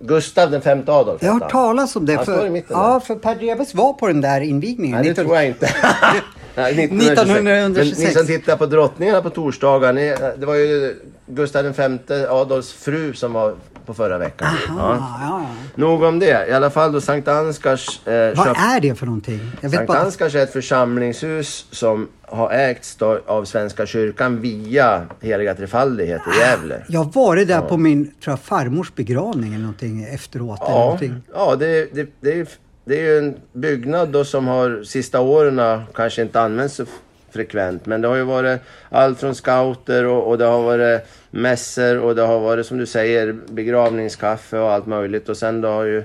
[0.00, 1.22] Gustav den femte Adolf.
[1.22, 2.14] Jag har hört talas om det.
[2.14, 3.00] Han står i mitten ja, där.
[3.00, 4.96] för Per Dreves var på den där invigningen.
[4.96, 5.68] Nej, det 19 tror jag inte.
[6.56, 7.30] Nej, 1926.
[7.30, 7.98] 1926.
[7.98, 10.94] Men ni som tittar på drottningarna på torsdagar, ni, det var ju
[11.26, 13.54] Gustav V Adolfs fru som var
[13.86, 14.48] på förra veckan.
[14.68, 15.46] Ja, ja, ja.
[15.74, 16.48] Nog om det.
[16.48, 18.60] I alla fall då Sankt Ansgars eh, Vad köpt...
[18.60, 19.40] är det för någonting?
[19.60, 19.98] Jag Sankt bara...
[19.98, 26.82] Ansgars är ett församlingshus som har ägts av Svenska kyrkan via Heliga Trefaldighet i Gävle.
[26.88, 30.60] Jag har varit där på min tror jag, farmors begravning eller någonting efteråt.
[30.60, 31.14] Eller Ja, någonting.
[31.34, 32.46] ja det, det, det, är,
[32.86, 36.84] det är ju en byggnad då som har sista åren kanske inte använts så
[37.30, 37.86] frekvent.
[37.86, 42.14] Men det har ju varit allt från scouter och, och det har varit mässor och
[42.14, 45.28] det har varit som du säger begravningskaffe och allt möjligt.
[45.28, 46.02] Och sen då har ju,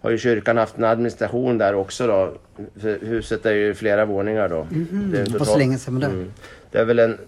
[0.00, 2.32] har ju kyrkan haft en administration där också då.
[2.80, 4.66] För huset är ju flera våningar då.
[4.70, 6.06] Det är Vad totalt- så länge sedan var det?
[6.06, 6.32] Mm.
[6.70, 7.18] Det är väl en,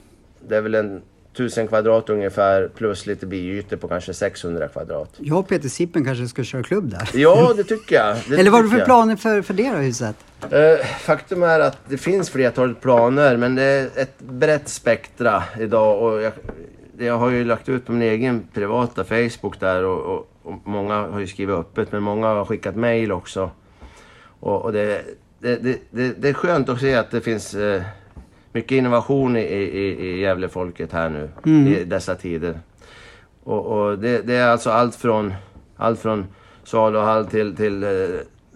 [0.49, 1.03] det är väl en
[1.39, 5.15] tusen kvadrat ungefär plus lite biytor på kanske 600 kvadrat.
[5.19, 7.11] Jag och Peter Sippen kanske ska köra klubb där.
[7.15, 8.17] Ja, det tycker jag.
[8.29, 8.87] Det Eller vad har du för jag.
[8.87, 10.17] planer för, för det då, huset?
[10.51, 16.03] Eh, faktum är att det finns flertalet planer men det är ett brett spektra idag
[16.03, 16.33] och jag,
[16.99, 20.95] jag har ju lagt ut på min egen privata Facebook där och, och, och många
[20.95, 23.51] har ju skrivit öppet men många har skickat mail också.
[24.41, 25.03] Och, och det,
[25.39, 27.83] det, det, det, det är skönt att se att det finns eh,
[28.53, 32.59] mycket innovation i, i, i Gävlefolket här nu i dessa tider.
[33.45, 35.35] Och, och det, det är alltså allt från,
[35.77, 36.27] allt från
[36.65, 37.91] saluhall till, till eh,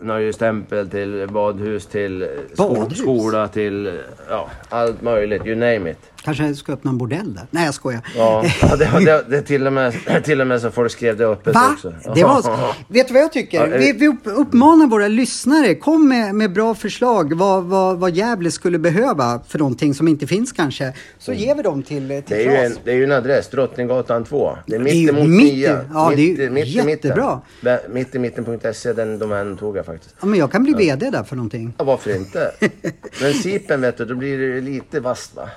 [0.00, 2.98] nöjesstempel till badhus till eh, Badhus?
[2.98, 3.92] skola till eh,
[4.28, 6.11] ja, allt möjligt, you name it.
[6.24, 7.46] Kanske jag ska öppna en bordell där?
[7.50, 8.00] Nej, jag skojar.
[8.16, 11.16] Ja, ja, det, det, det är till och, med, till och med så folk skrev
[11.16, 11.70] det öppet Va?
[11.72, 11.94] också.
[12.14, 13.68] Det var, vet du vad jag tycker?
[13.68, 18.16] Ja, Vi, vi upp- uppmanar våra lyssnare, kom med, med bra förslag vad, vad, vad
[18.16, 20.92] Gävle skulle behöva för någonting som inte finns kanske.
[21.18, 22.24] Så ger vi dem till, till Mm.
[22.26, 24.58] Det är, ju en, det är ju en adress, Drottninggatan 2.
[24.66, 25.80] Det är ju mitt mitt nia.
[25.92, 27.40] ja, det är mitt, mitt jättebra.
[27.60, 30.14] Bä- Mitt i mitten.se, den domänen tog jag faktiskt.
[30.20, 31.74] Ja, men jag kan bli VD där för någonting.
[31.78, 32.52] Ja, varför inte?
[33.22, 35.48] Men sipen vet du, då blir det lite vasst va?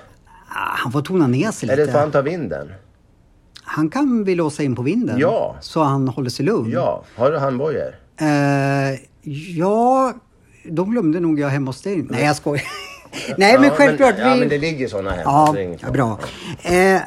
[0.58, 1.92] Ah, han får tona ner sig lite.
[1.92, 2.72] för han tar vinden?
[3.64, 5.20] Han kan vi låsa in på vinden.
[5.20, 5.56] Ja.
[5.62, 6.72] Så han håller sig lugn.
[6.72, 7.04] Ja.
[7.16, 7.96] Har du handbojor?
[8.18, 9.00] Eh,
[9.56, 10.14] ja,
[10.66, 12.06] de glömde nog jag hemma hos dig.
[12.10, 12.64] Nej, jag skojar.
[13.38, 14.18] Nej, men Ja, självklart.
[14.18, 14.40] Men, ja, vi...
[14.40, 15.24] men det ligger såna hemma.
[15.24, 16.20] Ja, så ja, bra.
[16.64, 17.02] Eh,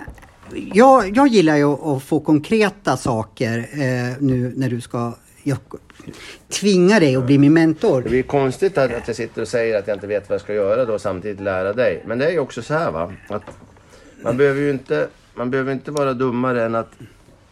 [0.74, 5.14] jag, jag gillar ju att få konkreta saker eh, nu när du ska
[6.48, 8.02] tvinga dig att bli min mentor.
[8.02, 10.40] Det blir konstigt att, att jag sitter och säger att jag inte vet vad jag
[10.40, 12.02] ska göra då och samtidigt lära dig.
[12.06, 13.12] Men det är ju också så här va.
[13.28, 13.42] Att
[14.22, 16.92] man behöver ju inte, man behöver inte vara dummare än att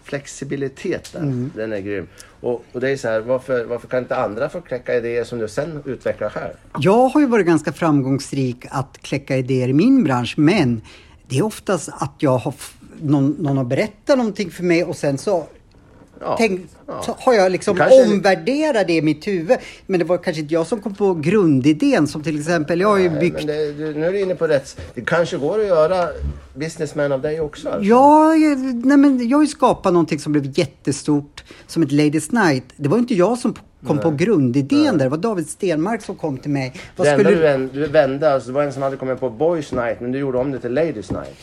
[0.04, 1.50] flexibiliteten, Mm.
[1.54, 2.06] den är grym.
[2.40, 5.38] Och, och det är så här, varför, varför kan inte andra få kläcka idéer som
[5.38, 6.52] du sen utvecklar själv?
[6.78, 10.80] Jag har ju varit ganska framgångsrik att kläcka idéer i min bransch, men
[11.28, 12.54] det är oftast att jag har
[13.00, 15.46] någon, någon har berättat någonting för mig och sen så
[16.20, 17.16] Ja, Tänk, ja.
[17.18, 19.57] har jag liksom Kanske- omvärderat det i mitt huvud.
[19.87, 22.98] Men det var kanske inte jag som kom på grundidén som till exempel, jag har
[22.98, 24.81] ju Nej, byggt det, nu är du inne på rätt...
[24.94, 26.09] Det kanske går att göra
[26.55, 27.68] businessman av dig också.
[27.68, 27.85] Alltså.
[27.88, 28.33] Ja,
[28.85, 32.64] nej men jag har ju skapat någonting som blev jättestort som ett Ladies Night.
[32.76, 33.55] Det var inte jag som
[33.87, 36.72] kom på grundidén där, det var David Stenmark som kom till mig.
[36.96, 39.20] Vad det enda skulle du, vän- du vände, alltså, det var en som hade kommit
[39.20, 41.37] på Boys Night men du gjorde om det till Ladies Night.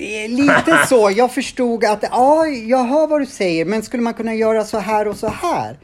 [0.00, 4.14] Eh, Lite så, jag förstod att ja, jag hör vad du säger, men skulle man
[4.14, 5.78] kunna göra så här och så här?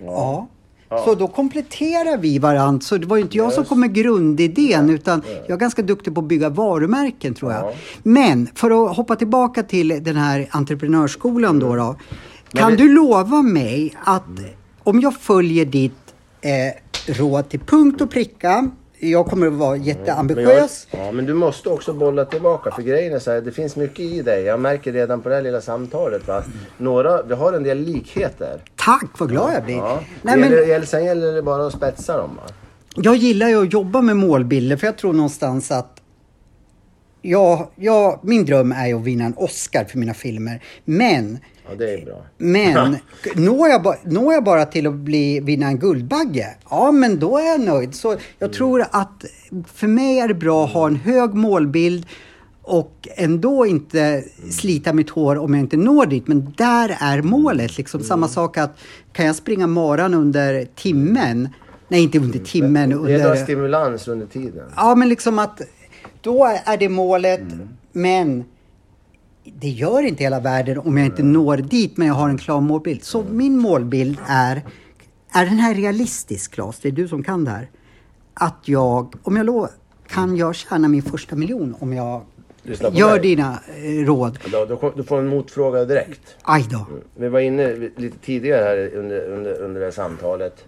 [0.00, 0.46] Ja.
[1.04, 2.80] Så då kompletterar vi varandra.
[2.80, 6.14] Så det var ju inte jag som kom med grundidén utan jag är ganska duktig
[6.14, 7.62] på att bygga varumärken tror jag.
[7.62, 7.72] Ja.
[8.02, 11.76] Men för att hoppa tillbaka till den här entreprenörsskolan då.
[11.76, 11.96] då
[12.52, 14.22] kan vi- du lova mig att
[14.82, 18.70] om jag följer ditt eh, råd till punkt och pricka.
[19.10, 20.86] Jag kommer att vara Men jag, jätteambitiös.
[20.90, 24.00] ja, men du måste också bolla tillbaka för grejen är så här, det finns mycket
[24.00, 24.42] i dig.
[24.44, 26.42] Jag märker redan på det här lilla samtalet va.
[26.78, 28.60] Några, vi har en del likheter.
[28.76, 29.76] Tack vad glad jag blir.
[29.76, 30.00] Ja.
[30.22, 32.52] Nej, men, gäller, sen gäller det bara att spetsa dem va.
[32.96, 36.02] Jag gillar ju att jobba med målbilder för jag tror någonstans att
[37.22, 40.62] jag, jag, min dröm är ju att vinna en Oscar för mina filmer.
[40.84, 42.24] Men, Ja, det är bra.
[42.38, 42.96] men
[43.34, 47.38] når, jag ba, når jag bara till att bli, vinna en Guldbagge, ja men då
[47.38, 47.94] är jag nöjd.
[47.94, 49.24] Så jag tror att
[49.74, 52.06] för mig är det bra att ha en hög målbild
[52.62, 56.28] och ändå inte slita mitt hår om jag inte når dit.
[56.28, 57.78] Men där är målet.
[57.78, 58.00] Liksom.
[58.02, 58.78] Samma sak att
[59.12, 61.48] kan jag springa maran under timmen,
[61.88, 63.36] nej inte under timmen, Det ha under...
[63.36, 64.64] stimulans under tiden.
[64.76, 65.60] Ja, men liksom att
[66.20, 67.40] då är det målet,
[67.92, 68.44] men
[69.54, 72.60] det gör inte hela världen om jag inte når dit, men jag har en klar
[72.60, 73.04] målbild.
[73.04, 74.62] Så min målbild är,
[75.32, 76.78] är den här realistisk, Claes?
[76.78, 77.70] Det är du som kan det här.
[78.34, 79.68] Att jag, om jag lo,
[80.08, 82.22] kan jag tjäna min första miljon om jag
[82.92, 83.20] gör mig.
[83.20, 84.38] dina eh, råd?
[84.80, 86.36] Kom- du får en motfråga direkt.
[86.42, 86.86] Aj då.
[87.14, 90.64] Vi var inne lite tidigare här under, under, under det här samtalet.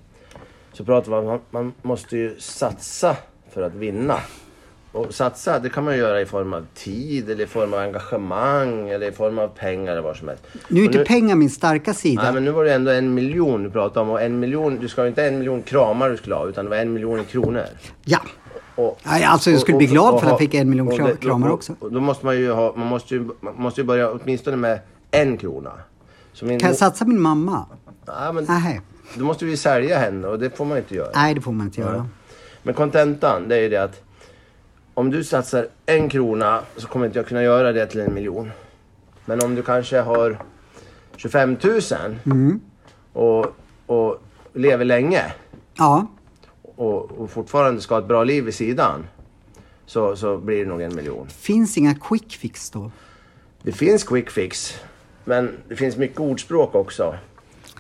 [0.73, 3.17] Så pratade vi om att man, man måste ju satsa
[3.51, 4.21] för att vinna.
[4.99, 8.89] Och satsa, det kan man göra i form av tid, eller i form av engagemang,
[8.89, 10.45] eller i form av pengar eller vad som helst.
[10.69, 12.23] Nu är Och inte pengar min starka sida.
[12.23, 14.89] Nej men nu var det ändå en miljon du pratade om och en miljon, du
[14.89, 17.65] ska ju inte en miljon kramar du skulle ha utan det var en miljon kronor.
[18.05, 18.19] Ja.
[18.75, 21.07] Och, Nej, alltså, jag skulle bli glad för att jag fick en miljon och kram-
[21.09, 21.75] det- kramar och- också.
[21.81, 24.81] Och då måste man ju ha, man måste ju, man måste ju börja åtminstone med
[25.11, 25.73] en krona.
[26.43, 27.67] Min, Kan jag satsa min mamma?
[28.07, 28.81] Nej, men Nej.
[29.15, 31.09] då måste vi sälja henne och det får man inte göra.
[31.15, 32.07] Nej, det får man inte göra.
[32.63, 34.03] Men kontentan, det är ju det att
[34.99, 38.51] om du satsar en krona så kommer inte jag kunna göra det till en miljon.
[39.25, 40.39] Men om du kanske har
[41.17, 41.81] 25 000
[42.27, 42.61] Mm.
[43.13, 43.47] och,
[43.87, 45.33] och lever länge
[45.75, 46.07] Ja.
[46.63, 49.07] och, och fortfarande ska ha ett bra liv vid sidan
[49.87, 51.29] så, så blir det nog en miljon.
[51.29, 52.91] Finns inga quick fix då?
[53.63, 54.75] Det finns quick fix,
[55.25, 57.15] men det finns mycket ordspråk också.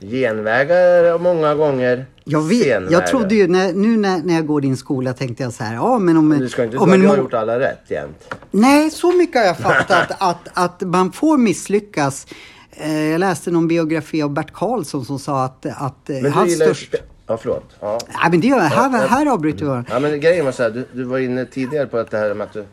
[0.00, 2.92] Genvägar och många gånger Jag, vet, senvägar.
[2.92, 5.74] jag trodde ju, när, nu när, när jag går din skola tänkte jag så här,
[5.74, 6.38] ja men om...
[6.38, 8.34] Du ska inte om tro att jag har gjort alla rätt jämt.
[8.50, 12.26] Nej, så mycket har jag fattat att, att man får misslyckas.
[12.70, 16.96] Eh, Jag läste någon biografi av Bert Karlsson som sa att, att eh, hans största...
[17.26, 17.64] Ja, förlåt.
[17.80, 17.98] Ja.
[18.08, 19.06] Nej, men det gör här, Ja, ja.
[19.06, 19.90] här avbryter varandra.
[19.94, 22.34] Ja men grejen var så här, du, du var inne tidigare på att det här
[22.34, 22.64] med att du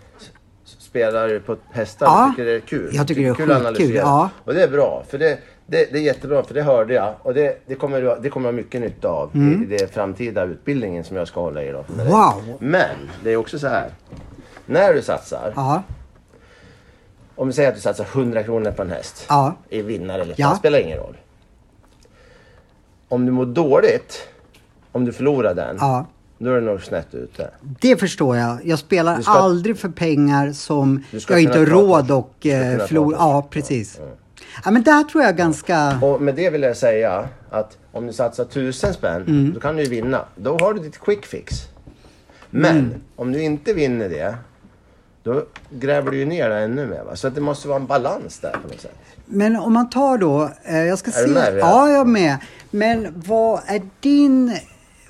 [0.80, 2.32] spelar på hästar, Ja.
[2.36, 2.90] tycker det är kul.
[2.94, 3.98] Jag tycker det är kul analysera.
[3.98, 4.30] ja.
[4.44, 7.14] Och det är bra, för det, det, det är jättebra, för det hörde jag.
[7.22, 9.40] Och det, det, kommer, du, det kommer jag ha mycket nytta av i,
[9.74, 11.86] i den framtida utbildningen som jag ska hålla i då.
[11.94, 12.08] Mm.
[12.08, 12.44] Wow.
[12.60, 13.90] Men det är också så här.
[14.66, 15.84] När du satsar, Ja,
[17.36, 19.26] om vi säger att du satsar 100 kronor på en häst.
[19.30, 19.56] Ja.
[19.70, 20.50] I vinnare eller Ja.
[20.50, 21.18] det spelar ingen roll.
[23.08, 24.28] Om du mår dåligt,
[24.92, 26.06] om du förlorar den, ja.
[26.38, 27.50] då är du nog snett ute.
[27.62, 28.58] Det förstår jag.
[28.64, 33.16] Jag spelar ska- aldrig för pengar som jag inte har råd och eh, förlora.
[33.20, 34.00] Ja, precis.
[34.02, 34.06] Ja,
[34.72, 36.00] men där tror jag ganska...
[36.02, 39.54] Och med det vill jag säga att om du satsar tusen spänn, Mm.
[39.54, 40.26] då kan du ju vinna.
[40.36, 41.56] Då har du ditt quick fix.
[42.50, 42.94] Men Mm.
[43.16, 44.36] om du inte vinner det,
[45.24, 47.04] då gräver du ju ner det ännu mer.
[47.04, 47.16] Va?
[47.16, 48.96] Så att det måste vara en balans där på något sätt.
[49.26, 51.26] Men om man tar då, eh, jag ska Är se.
[51.28, 52.38] du med, ja, jag är med.
[52.72, 54.58] Men vad är din,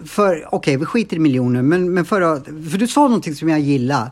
[0.06, 3.50] för, okej vi skiter i miljoner, men, men för, att- för du sa någonting som
[3.50, 4.12] jag gillar.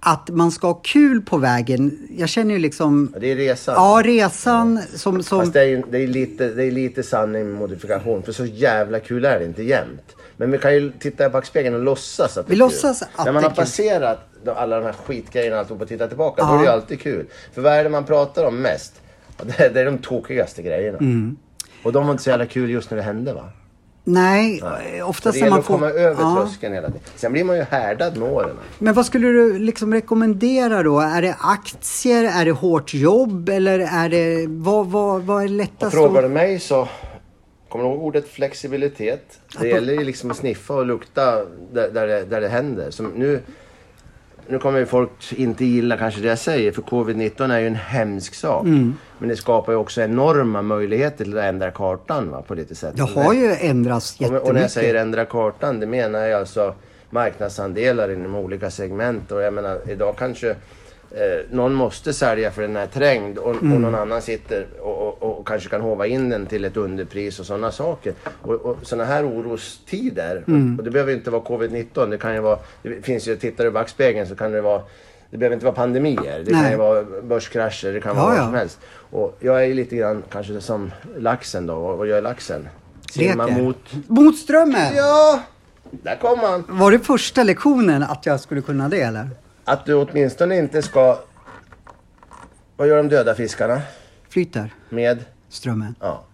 [0.00, 2.08] Att man ska ha kul på vägen.
[2.18, 3.74] Jag känner ju liksom, Ja, Det är resan.
[3.74, 7.48] ja resan som, som Fast det är, ju- det är lite, det är lite sanning
[7.50, 8.22] med modifikation.
[8.22, 10.16] För så jävla kul är det inte jämt.
[10.36, 13.08] Men vi kan ju titta i backspegeln och låtsas att det Vi är låtsas kul.
[13.16, 13.64] att När man det har kul.
[13.64, 14.18] passerat
[14.56, 16.54] alla de här skitgrejerna och alltihop och tittat tillbaka, då Ja.
[16.54, 17.26] är det ju alltid kul.
[17.52, 18.92] För vad är det man pratar om mest?
[19.38, 20.98] Ja, Det är, det är de tokigaste grejerna.
[20.98, 21.36] Mm.
[21.82, 23.44] Och de var inte så jävla kul just när det hände va?
[24.12, 25.74] Nej, Så oftast det när gäller man att får...
[25.74, 26.36] komma över ja.
[26.44, 27.02] tröskeln hela tiden.
[27.16, 28.56] Sen blir man ju härdad med åren.
[28.78, 31.00] Men vad skulle du liksom rekommendera då?
[31.00, 35.50] Är det aktier, är det hårt jobb eller är det, vad, vad, vad är Och
[35.50, 35.94] lättast?
[35.94, 36.88] frågar att- du mig så
[37.68, 39.40] Kommer du ihåg ordet flexibilitet?
[39.60, 41.34] Det gäller ju liksom att sniffa och lukta
[41.72, 42.90] där, där, det, där det händer.
[42.90, 43.40] Som nu,
[44.48, 47.74] nu kommer ju folk inte gilla kanske det jag säger för covid-19 är ju en
[47.74, 48.64] hemsk sak.
[48.64, 48.94] Mm.
[49.18, 52.96] Men det skapar ju också enorma möjligheter till att ändra kartan va, på lite sätt.
[52.96, 54.72] Det har ju ändrats Och, och när jag jättemycket.
[54.72, 56.74] säger ändra kartan, det menar jag alltså
[57.10, 59.32] marknadsandelar inom olika segment.
[59.32, 60.56] Och jag menar, idag kanske eh,
[61.50, 63.72] någon måste sälja för den är trängd och, Mm.
[63.74, 65.07] och någon annan sitter och, och
[65.48, 68.14] kanske kan hova in den till ett underpris och sådana saker.
[68.42, 70.78] Och, och sådana här orostider, Mm.
[70.78, 73.70] och det behöver inte vara covid-19, det kan ju vara, det finns ju, tittar du
[73.70, 74.82] i backspegeln så kan det vara
[75.30, 76.70] det behöver inte vara pandemier, det kan Nej.
[76.70, 78.44] ju vara börskrascher, det kan Ja, vara vad ja.
[78.44, 78.78] som helst.
[79.10, 82.68] Och jag är lite grann kanske som laxen då, och vad gör laxen?
[83.12, 83.76] Simmar mot
[84.08, 84.94] Mot strömmen!
[84.96, 85.40] Ja,
[85.90, 86.64] där kom han.
[86.68, 89.28] Var det första lektionen att jag skulle kunna det eller?
[89.64, 91.18] Att du åtminstone inte ska...
[92.76, 93.80] Vad gör de döda fiskarna?
[94.28, 95.24] Flyter Med?
[95.48, 95.94] Strömmen.
[96.00, 96.24] Ja.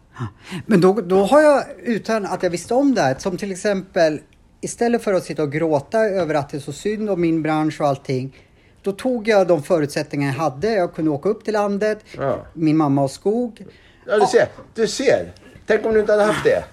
[0.67, 4.21] Men då, då har jag, utan att jag visste om det här, som till exempel
[4.61, 7.81] istället för att sitta och gråta över att det är så synd om min bransch
[7.81, 8.37] och allting.
[8.83, 10.69] Då tog jag de förutsättningar jag hade.
[10.73, 12.39] Jag kunde åka upp till landet, Ja.
[12.53, 13.67] min mamma har skog.
[14.07, 14.49] Ja, du ser.
[14.75, 15.33] Du ser.
[15.67, 16.65] Tänk om du inte hade haft det.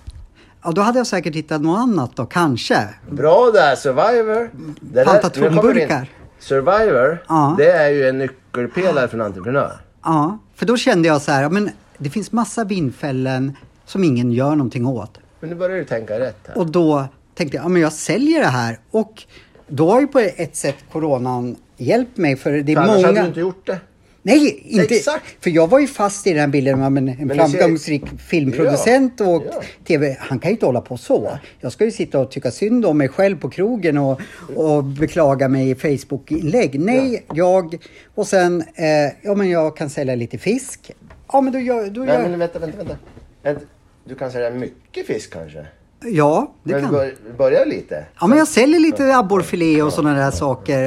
[0.64, 2.88] Ja, då hade jag säkert hittat något annat då, kanske.
[3.12, 4.50] Bra där, Survivor.
[4.82, 5.88] Det där- Panta nu kommer vi in.
[5.88, 6.10] tomburkar.
[6.40, 7.56] Survivor, Ja.
[7.58, 9.82] det är ju en nyckelpelare för en entreprenör.
[10.04, 11.70] Ja, för då kände jag så här, men
[12.04, 15.20] det finns massa vindfällen som ingen gör någonting åt.
[15.40, 16.58] Men nu börjar du tänka rätt här.
[16.58, 18.80] Och då tänkte jag, ja men jag säljer det här.
[18.92, 19.24] Och
[19.68, 23.08] då har ju på ett sätt coronan hjälpt mig för det är För annars hade
[23.08, 23.22] många...
[23.22, 23.80] du inte gjort det.
[24.24, 24.96] Nej, inte.
[24.96, 25.26] Exakt.
[25.40, 29.44] För jag var ju fast i den bilden av en, en framgångsrik filmproducent Ja, och
[29.52, 29.62] ja.
[29.88, 30.18] TV.
[30.20, 31.38] Han kan ju inte hålla på så.
[31.60, 34.22] Jag ska ju sitta och tycka synd om mig själv på krogen och,
[34.56, 36.80] och beklaga mig i Facebook-inlägg.
[36.80, 37.78] Nej, jag...
[38.16, 38.86] Och sen, eh,
[39.22, 40.92] ja men jag kan sälja lite fisk.
[41.32, 41.90] Ja men då gör...
[41.90, 42.98] Då Nej, gör men vänta, vänta, vänta.
[43.44, 43.62] Vänta.
[44.04, 45.66] Du kan sälja mycket fisk kanske?
[46.06, 46.92] ja, det men kan.
[46.92, 48.06] bör, börja lite.
[48.20, 50.84] Ja men jag säljer lite abborrfilé och sådana där saker.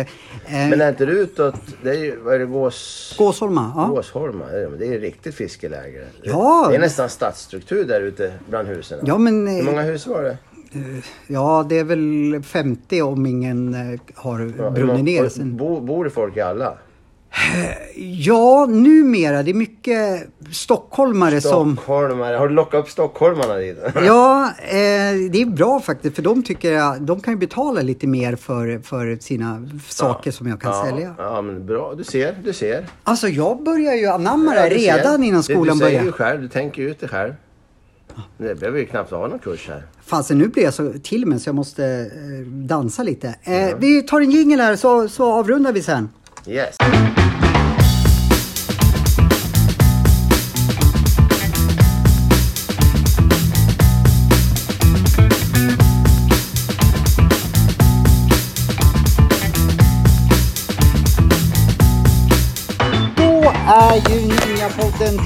[0.46, 3.14] Eh, Men är inte det utåt, det är ju, vad är det, gås...
[3.18, 3.87] Gåsholma, ja.
[3.87, 4.44] Gåsholma,
[4.78, 6.04] det är riktigt fiskeläge.
[6.22, 6.66] Ja.
[6.70, 8.98] Det är nästan stadsstruktur där ute bland husen.
[9.02, 10.37] Ja, men, Hur eh, många hus var det?
[11.26, 15.57] Ja, det är väl 50 om ingen eh, har Ja, hur brunnit ner sen.
[15.57, 16.78] Bo, bor det folk i alla?
[17.96, 19.42] Ja, numera.
[19.42, 21.76] Det är mycket stockholmare som...
[21.76, 22.36] Stockholmare.
[22.36, 23.78] Har du lockat upp stockholmarna dit?
[23.94, 24.74] Ja, eh,
[25.30, 26.14] det är bra faktiskt.
[26.16, 30.46] För de tycker jag, de kan ju betala lite mer för, för sina saker som
[30.48, 31.14] jag kan ja, sälja.
[31.18, 31.94] Ja, men bra.
[31.96, 32.87] Du ser, du ser.
[33.04, 34.96] Alltså jag börjar ju anamma det Ja, här du ser.
[34.98, 36.04] redan innan skolan Du säger börjar.
[36.04, 37.32] ju själv, du tänker ut det själv.
[38.38, 39.82] Det behöver ju knappt ha någon kurs här.
[40.06, 43.35] Fasen, nu blir jag så till mig så jag måste eh, dansa lite.
[43.42, 46.08] Eh, Vi tar en jingel här så, så avrundar vi sen.
[46.48, 46.76] Yes.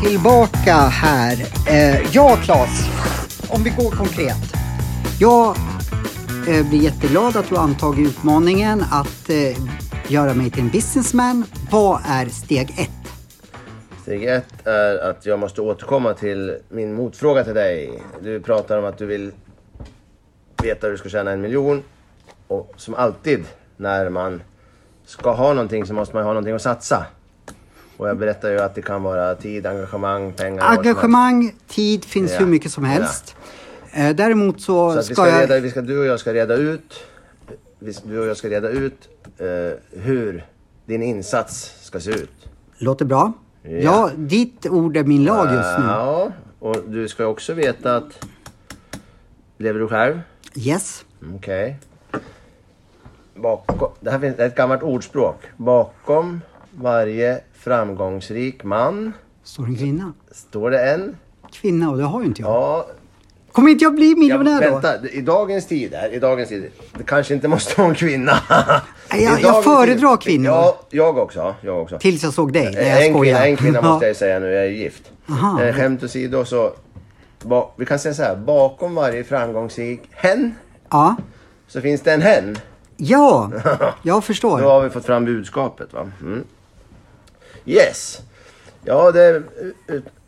[0.08, 1.32] Tillbaka här.
[1.68, 2.88] Eh, ja, Claes.
[3.48, 4.54] Om vi går konkret.
[5.20, 5.56] Jag
[6.48, 9.58] eh, blir jätteglad att du har antagit utmaningen att eh,
[10.08, 11.44] göra mig till en businessman.
[11.70, 13.12] Vad är steg ett?
[14.02, 18.02] Steg ett är att jag måste återkomma till min motfråga till dig.
[18.20, 19.32] Du pratar om att du vill
[20.62, 21.82] veta hur du ska tjäna en miljon.
[22.46, 23.44] Och som alltid
[23.76, 24.42] när man
[25.06, 27.06] ska ha någonting så måste man ha någonting att satsa.
[27.98, 30.64] Och jag berättar ju att det kan vara tid, engagemang, pengar.
[30.64, 32.38] Engagemang, tid finns Ja.
[32.38, 33.36] hur mycket som helst.
[33.92, 35.40] Eh, däremot så, Så ska ska jag...
[35.42, 37.04] reda, vi ska, du och jag ska reda ut,
[38.04, 40.46] du och jag ska reda ut eh, hur
[40.86, 42.30] din insats ska se ut.
[42.78, 43.32] Låter bra.
[43.62, 43.70] Ja.
[43.70, 44.10] Ja.
[44.16, 45.84] ditt ord är min lag just nu.
[45.84, 48.26] Ja, och du ska också veta att...
[49.58, 50.20] Lever du själv?
[50.54, 51.04] Yes.
[51.34, 51.78] Okej.
[53.34, 55.36] Bakom, det här finns ett gammalt ordspråk.
[55.56, 56.40] Bakom
[56.70, 59.12] varje framgångsrik man
[59.44, 60.12] Står en kvinna.
[60.32, 61.16] står det en...
[61.52, 62.50] Kvinna och det har ju inte jag.
[62.50, 62.86] Ja,
[63.52, 64.70] Kommer inte jag bli ja miljonär då?
[64.78, 65.08] vänta.
[65.08, 68.32] I dagens tider, i dagens tid, det kanske inte måste vara en kvinna.
[69.12, 70.46] Nej, jag- jag föredrar tid- kvinnor.
[70.52, 71.54] Ja, jag också.
[71.60, 71.98] Jag också.
[71.98, 72.72] Tills jag såg dig.
[72.74, 73.34] Nej, jag en, skojar.
[73.34, 74.08] kvinna, en kvinna måste Ja.
[74.08, 75.12] jag säga nu, jag är gift.
[75.30, 75.62] Aha.
[75.62, 76.72] Eh, Skämt åsido så,
[77.42, 80.54] ba, vi kan säga så här, bakom varje framgångsrik hen
[80.90, 81.16] Ja.
[81.68, 82.58] så finns det en hen.
[82.96, 83.50] Ja,
[84.02, 84.58] jag Då förstår.
[84.60, 86.10] har vi fått fram budskapet va.
[86.20, 86.44] Mm.
[87.68, 88.18] Yes.
[88.84, 89.36] Ja, det...
[89.36, 89.42] eh,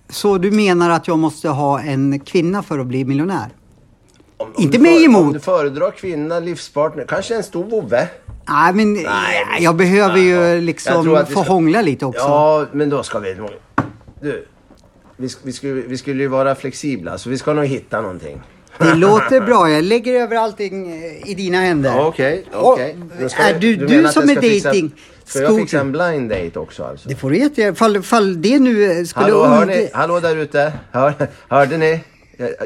[0.09, 3.49] Så du menar att jag måste ha en kvinna för att bli miljonär?
[4.37, 5.23] Om, om Inte mig emot.
[5.27, 8.09] Om du föredrar kvinna, livspartner, kanske en stor vovve.
[8.49, 12.21] Nej, men Nej, jag behöver Ja, ju liksom få ska- hångla lite också.
[12.21, 13.37] Ja, men då ska vi...
[14.21, 14.47] Du,
[15.17, 18.41] vi, vi, skulle, vi skulle ju vara flexibla, så vi ska nog hitta någonting.
[18.79, 19.71] Det låter bra.
[19.71, 21.91] Jag lägger över allting eh, i dina händer.
[21.91, 22.97] Ja, Okej, okej.
[23.01, 24.93] Och Då ska Är du, du att som är dating
[25.25, 27.09] Ska jag fixa en blind date också alltså?
[27.09, 27.75] Det får du jättegärna.
[27.75, 29.25] Fall, fall det nu eh, skulle...
[29.25, 29.91] Hallå, hör ni?
[29.93, 30.73] Hallå där ute?
[30.93, 31.15] Hör,
[31.49, 32.01] hörde ni?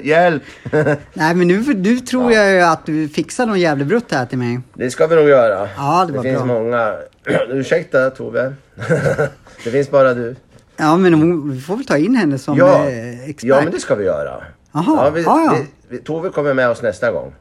[0.03, 0.43] Hjälp!
[1.13, 4.39] Nej, men nu, nu tror jag ju att du fixar någon jävla brutt här till
[4.39, 4.61] mig.
[4.75, 5.69] Det ska vi nog göra.
[5.77, 6.47] Ja, det var finns bra.
[6.47, 6.95] många...
[7.49, 8.55] Ursäkta Tove.
[9.65, 10.37] det finns bara du.
[10.77, 13.49] Ja, men vi får väl ta in henne som Ja, eh, expert.
[13.49, 14.43] ja men det ska vi göra.
[14.73, 15.57] Jaha, ja, vi, ja, ja.
[15.99, 17.33] Tove kommer med oss nästa gång.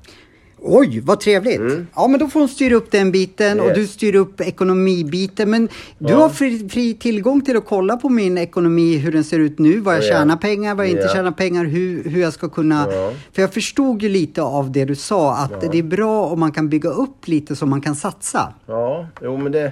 [0.65, 1.61] Oj, vad trevligt.
[1.95, 3.79] Ja, men då får hon styra upp den biten och Mm.
[3.79, 3.89] Yes.
[3.89, 5.49] du styr upp ekonomibiten.
[5.49, 9.39] Men du har fri, fri tillgång till att kolla på min ekonomi, hur den ser
[9.39, 10.07] ut nu, vad jag Ja.
[10.07, 11.13] tjänar pengar, vad jag inte Ja.
[11.13, 12.87] tjänar pengar, hur, hur jag ska kunna...
[12.91, 13.11] Ja.
[13.33, 16.51] För jag förstod ju lite av det du sa, att det är bra om man
[16.51, 18.53] kan bygga upp lite så man kan satsa.
[18.65, 19.71] Ja, jo men det...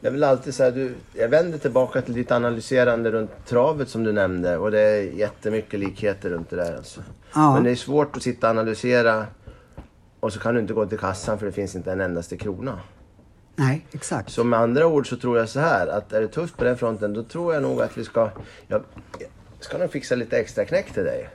[0.00, 3.88] Det är väl alltid så här, du, jag vänder tillbaka till ditt analyserande runt travet
[3.88, 7.00] som du nämnde och det är jättemycket likheter runt det där alltså.
[7.34, 7.54] Ja.
[7.54, 9.26] Men det är svårt att sitta och analysera
[10.20, 12.80] och så kan du inte gå till kassan för det finns inte en endaste krona.
[13.56, 14.30] Nej, exakt.
[14.30, 16.76] Så med andra ord så tror jag så här att är det tufft på den
[16.76, 18.30] fronten då tror jag nog att vi ska...
[18.68, 18.82] Jag
[19.60, 21.28] ska nog fixa lite extra knäck till dig.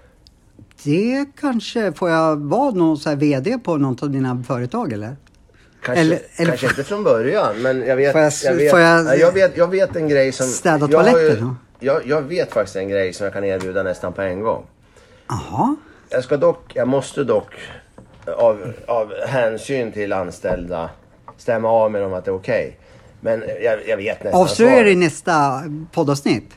[0.83, 5.15] Det kanske, får jag vara någon så här VD på något av dina företag eller?
[5.85, 8.11] Kanske, Eller- eller- kanske inte från början men jag vet...
[8.11, 10.47] Får jag- jag, vet får jag- jag, vet, jag vet en grej som...
[10.47, 14.41] Städa toaletten, jag, jag vet faktiskt en grej som jag kan erbjuda nästan på en
[14.41, 14.65] gång.
[15.27, 15.75] Jaha.
[16.09, 17.53] Jag ska dock, jag måste dock
[18.37, 20.89] av, av hänsyn till anställda
[21.37, 22.77] stämma av med dem att det är okej.
[23.21, 26.49] Men jag, jag vet nästan Avslöjar i nästa poddavsnitt?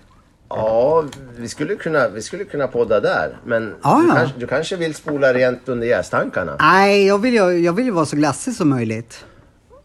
[0.48, 1.04] Ja,
[1.36, 3.38] vi skulle kunna, vi skulle kunna podda där.
[3.44, 6.56] Men Ja, du, kanske, du kanske vill spola rent under jästankarna?
[6.60, 9.24] Nej, jag vill ju, jag vill ju vara så glassig som möjligt.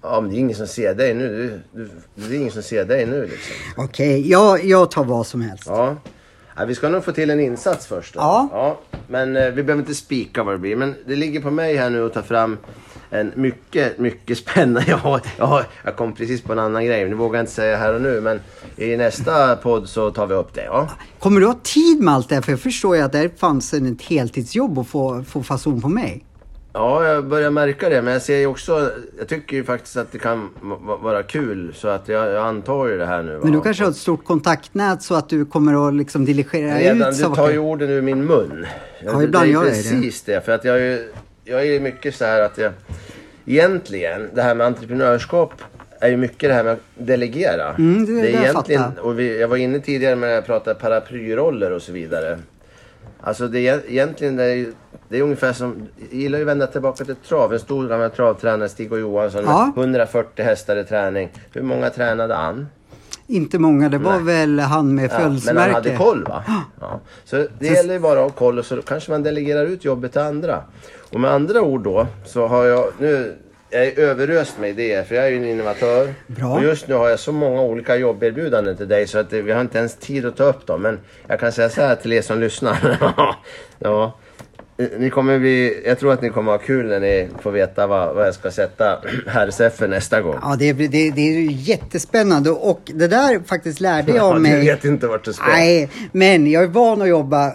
[0.01, 1.59] Ja, men det är ingen som ser dig nu.
[1.74, 1.89] Du, du,
[2.30, 3.55] det är ingen som ser dig nu liksom.
[3.78, 5.64] Okej, jag, jag tar vad som helst.
[5.68, 5.95] Ja.
[6.55, 6.66] ja.
[6.66, 8.20] Vi ska nog få till en insats först då.
[8.20, 8.49] Ja.
[8.51, 8.80] ja.
[9.07, 10.76] Men eh, vi behöver inte spika vad det blir.
[10.76, 12.57] Men det ligger på mig här nu att ta fram
[13.14, 14.84] en mycket, mycket spännande...
[14.88, 17.05] Jag, har, jag, har, jag kom precis på en annan grej.
[17.09, 18.22] Det vågar jag inte säga här och nu.
[18.22, 18.39] Men
[18.78, 20.64] i nästa podd så tar vi upp det.
[20.64, 20.89] Ja.
[21.20, 22.41] Kommer du ha tid med allt det här?
[22.41, 26.24] För jag förstår ju att det fanns ett heltidsjobb att få, få fason på mig.
[26.74, 28.01] Ja, jag börjar märka det.
[28.01, 28.91] Men jag ser ju också...
[29.18, 31.74] Jag tycker ju faktiskt att det kan va- va- vara kul.
[31.76, 33.39] Så att jag, jag antar ju det här nu.
[33.43, 37.09] Men du kanske har ett stort kontaktnät så att du kommer att liksom dirigera Redan,
[37.14, 37.57] ut du tar ju saker.
[37.57, 38.66] orden ur min mun.
[39.05, 39.76] Ja, ibland det är gör jag det.
[39.78, 40.45] precis det.
[40.45, 41.11] För att jag är ju
[41.44, 42.72] jag är mycket så här att jag...
[43.46, 45.54] Egentligen, det här med entreprenörskap
[46.00, 47.70] är ju mycket det här med att delegera.
[47.74, 49.02] Mm, det- det är jag egentligen, fattar.
[49.02, 52.39] och vi, jag var inne tidigare med att prata paraplyroller och så vidare.
[53.22, 54.66] Alltså det är egentligen det är,
[55.10, 57.54] det är ungefär som, jag gillar ju att vända tillbaka till trav.
[57.54, 59.72] En stor gammal travtränare, Stig och Johansson, Ja.
[59.76, 61.30] med 140 hästar i träning.
[61.54, 62.68] Hur många tränade han?
[63.28, 66.44] Inte många, det var väl han med Ja, men han hade koll va?
[66.80, 67.00] Ja.
[67.26, 70.12] Så det gäller ju bara att ha koll och så kanske man delegerar ut jobbet
[70.12, 70.64] till andra.
[71.14, 73.36] Och med andra ord då så har jag nu...
[73.70, 76.14] jag är överöst med idéer för jag är ju en innovatör.
[76.28, 76.53] Bra.
[76.53, 79.61] Och just nu har jag så många olika jobberbjudanden till dig så att vi har
[79.61, 80.82] inte ens tid att ta upp dem.
[80.82, 82.97] Men jag kan säga så här till er som lyssnar.
[83.80, 84.20] ja,
[84.97, 88.16] ni kommer bli, jag tror att ni kommer ha kul när ni får veta vad,
[88.16, 90.36] vad jag ska sätta herr nästa gång.
[90.41, 94.51] Ja, det, det, det är ju jättespännande och det där faktiskt lärde jag Ja, mig.
[94.51, 95.47] du vet inte vart du ska.
[95.47, 97.51] Nej, men jag är van att jobba.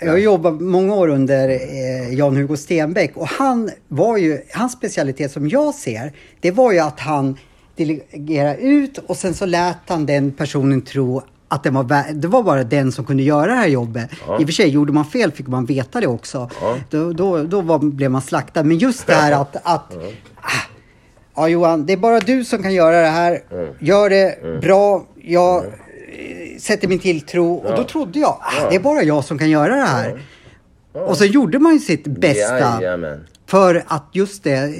[0.00, 5.32] Jag har jobbat många år under eh, Jan-Hugo Stenbeck och han var ju, hans specialitet
[5.32, 7.36] som jag ser, det var ju att han
[7.76, 12.42] delegerade ut och sen så lät han den personen tro att det var, det var
[12.42, 14.10] bara den som kunde göra det här jobbet.
[14.12, 16.50] I och för sig, gjorde man fel fick man veta det också.
[16.60, 16.76] Ja.
[16.90, 18.62] Då, då, då var, blev man slaktad.
[18.62, 19.96] Men just det här att, att
[20.36, 20.70] ah,
[21.34, 23.42] Ja Johan, det är bara du som kan göra det här.
[23.78, 25.04] Gör det bra.
[25.22, 25.64] Jag
[26.60, 27.54] sätter min tilltro.
[27.54, 30.22] Och då trodde jag, ah, det är bara jag som kan göra det här.
[30.92, 32.58] Och så gjorde man ju sitt bästa.
[32.58, 33.24] Jajamän.
[33.46, 34.70] För att just det, eh,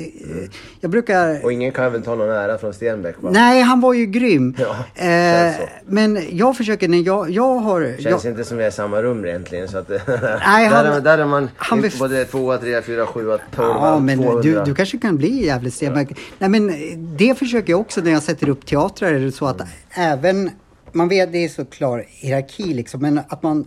[0.81, 1.45] jag brukar...
[1.45, 3.31] Och ingen kan väl ta någon ära från Stenbeck va?
[3.33, 4.57] Nej, han var ju grym.
[4.59, 5.55] Ja, eh,
[5.87, 7.97] men jag försöker när jag, jag har...
[8.03, 9.69] Känns jag, inte som vi är i samma rum egentligen.
[9.69, 12.83] Så att, Nej, där, han- är, där är man han inte bef- både 2, 3,
[12.83, 14.43] 4, 7, 12, Ja, men 200.
[14.43, 16.09] du, du kanske kan bli jävligt Stenbeck.
[16.39, 16.73] Nej, men
[17.17, 19.13] det försöker jag också när jag sätter upp teatrar.
[19.13, 19.61] Är det så att
[19.91, 20.51] även,
[20.95, 23.67] man vet det är så klar hierarki liksom, men att man,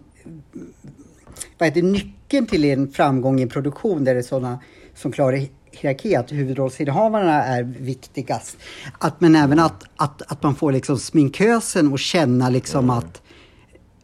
[1.58, 4.60] vad heter nyckeln till en framgång i en produktion där det är sådana
[4.96, 5.40] som klarar
[5.72, 8.58] hierarki, att huvudrollsinnehavarna är viktigast.
[9.00, 13.22] Att, men även att, att, att man får liksom sminkösen och känna liksom att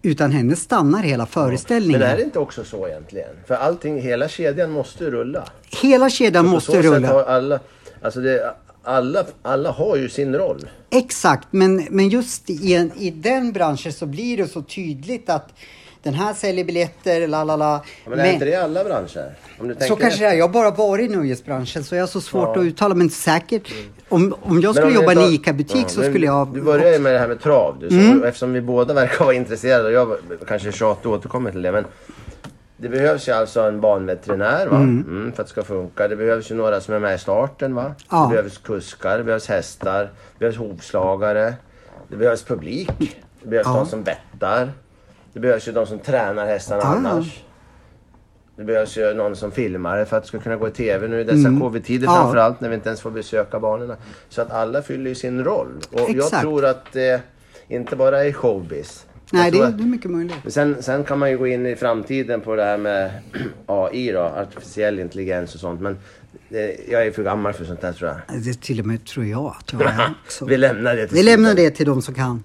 [0.02, 2.00] utan henne stannar hela föreställningen.
[2.00, 3.30] Men är det inte också så egentligen?
[3.48, 5.44] För allting, hela kedjan måste rulla.
[5.82, 7.24] Hela kedjan måste rulla.
[7.24, 7.60] Alla,
[8.02, 10.70] alltså det, alla, alla har ju sin roll.
[10.90, 15.54] Exakt, men, men just i, en, i den branschen så blir det så tydligt att
[16.04, 17.84] den här säljer biljetter, la la la.
[18.08, 19.36] Men, är inte det i alla branscher?
[19.88, 20.34] Så kanske det är.
[20.34, 22.62] Jag har bara varit i nöjesbranschen så jag har så svårt Ja.
[22.62, 23.74] att uttala men säkert.
[24.10, 26.54] Om, om jag skulle Men om jobba i en ICA-butik Ja, så men skulle jag...
[26.54, 27.78] Du började ju med det här med trav.
[27.80, 28.24] Du, så, Mm.
[28.24, 30.18] Eftersom vi båda verkar vara intresserade och jag
[30.48, 31.72] kanske och återkommer till det.
[31.72, 31.86] Men
[32.82, 34.78] det behövs ju alltså en banveterinär va?
[34.78, 36.08] Mm, för att det ska funka.
[36.08, 37.96] Det behövs ju några som är med i starten va?
[38.12, 38.28] Ja.
[38.30, 41.54] Det behövs kuskar, det behövs hästar, det behövs hovslagare.
[42.08, 43.18] Det behövs publik.
[43.42, 43.74] Det behövs Ja.
[43.74, 44.72] de som bettar.
[45.34, 47.44] Det behövs ju de som tränar hästarna Ja, annars.
[48.56, 51.08] Det behövs ju någon som filmar det för att det ska kunna gå i TV
[51.08, 52.16] nu i dessa covid-tider Mm.
[52.16, 52.22] Ja.
[52.22, 53.96] framförallt när vi inte ens får besöka banorna.
[54.30, 55.68] Så att alla fyller ju sin roll.
[55.92, 56.42] Och jag Exakt.
[56.42, 57.22] tror att det
[57.68, 59.06] inte bara är showbiz.
[59.32, 60.36] Nej, det är, det är mycket möjligt.
[60.44, 63.12] men Sen, sen kan man ju gå in i framtiden på det här med
[63.66, 65.82] AI då, artificiell intelligens och sånt.
[65.82, 65.98] Men
[66.50, 68.42] eh, jag är för gammal för sånt där tror jag.
[68.44, 70.14] Det till och med tror jag att jag är.
[70.46, 72.44] Vi lämnar det till Vi lämnar det till de som kan.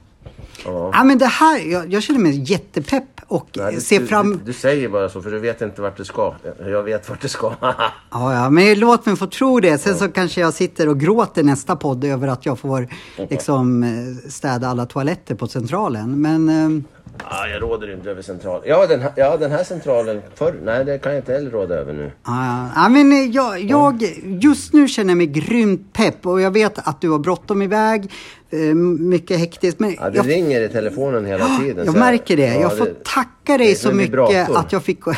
[0.65, 0.91] Ja.
[0.93, 4.33] Ja, men det här, jag, jag känner mig jättepepp och Nej, ser du, fram...
[4.33, 6.35] du, du säger bara så för du vet inte vart du ska.
[6.59, 7.53] Jag vet vart du ska.
[8.11, 9.79] Ja, ja, men låt mig få tro det.
[9.79, 14.31] Sen så kanske jag sitter och gråter nästa podd över att jag får liksom eh,
[14.31, 16.21] städa alla toaletter på Centralen.
[16.21, 16.83] Men eh,
[17.25, 18.63] ah, jag råder inte över centralen.
[18.67, 20.55] Ja den, här, ja, den här centralen förr.
[20.65, 22.11] Nej, det kan jag inte heller råda över nu.
[22.27, 24.03] ja, ja, men eh, jag, jag,
[24.43, 28.11] just nu känner jag mig grymt pepp och jag vet att du har bråttom iväg.
[28.51, 29.81] eh, Mycket hektiskt.
[29.81, 31.87] Men Ja, det jag, ringer i telefonen hela tiden.
[31.87, 32.47] jag märker det.
[32.55, 34.57] ja, Jag får det- tacka det dig är så mycket vibrator.
[34.59, 35.17] att jag fick komma,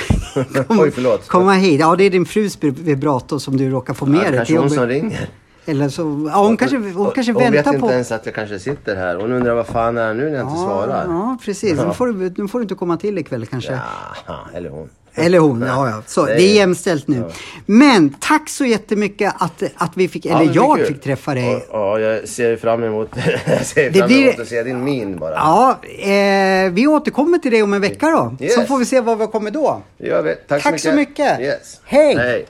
[0.69, 0.93] Oj,
[1.27, 1.81] komma hit.
[1.81, 4.53] Ja, det är din frus vibrator som du råkar få med Ja, det dig kanske
[4.55, 5.29] till hon som ringer.
[5.67, 7.91] Eller så, ja, hon kanske, hon Och- kanske hon vet väntar inte på...
[7.93, 9.17] ens att jag kanske sitter här.
[9.17, 11.05] Hon undrar vad fan är det nu när jag inte svarar.
[11.09, 11.79] Ja, precis.
[11.81, 13.79] Nu får, du, nu får du inte komma till ikväll kanske.
[14.27, 14.89] Ja, eller hon.
[15.19, 16.03] Eller hon, ja, ja.
[16.07, 17.25] Så, det är jämställt nu.
[17.67, 20.87] Men tack så jättemycket att, att vi fick, Ja, eller är jag kul.
[20.87, 21.67] fick träffa dig.
[21.73, 23.09] Ja, jag ser fram emot,
[23.47, 25.35] jag ser Det fram blir- emot att se din min bara.
[25.35, 25.79] Ja,
[26.11, 28.45] eh, vi återkommer till dig om en vecka då.
[28.45, 28.55] Yes.
[28.55, 29.83] Så får vi se var vi kommer då.
[29.99, 30.35] Det gör vi.
[30.49, 31.19] Tack, Tack så så mycket.
[31.39, 31.41] mycket.
[31.41, 31.81] Yes.
[31.85, 32.17] Hej.
[32.17, 32.47] Hej.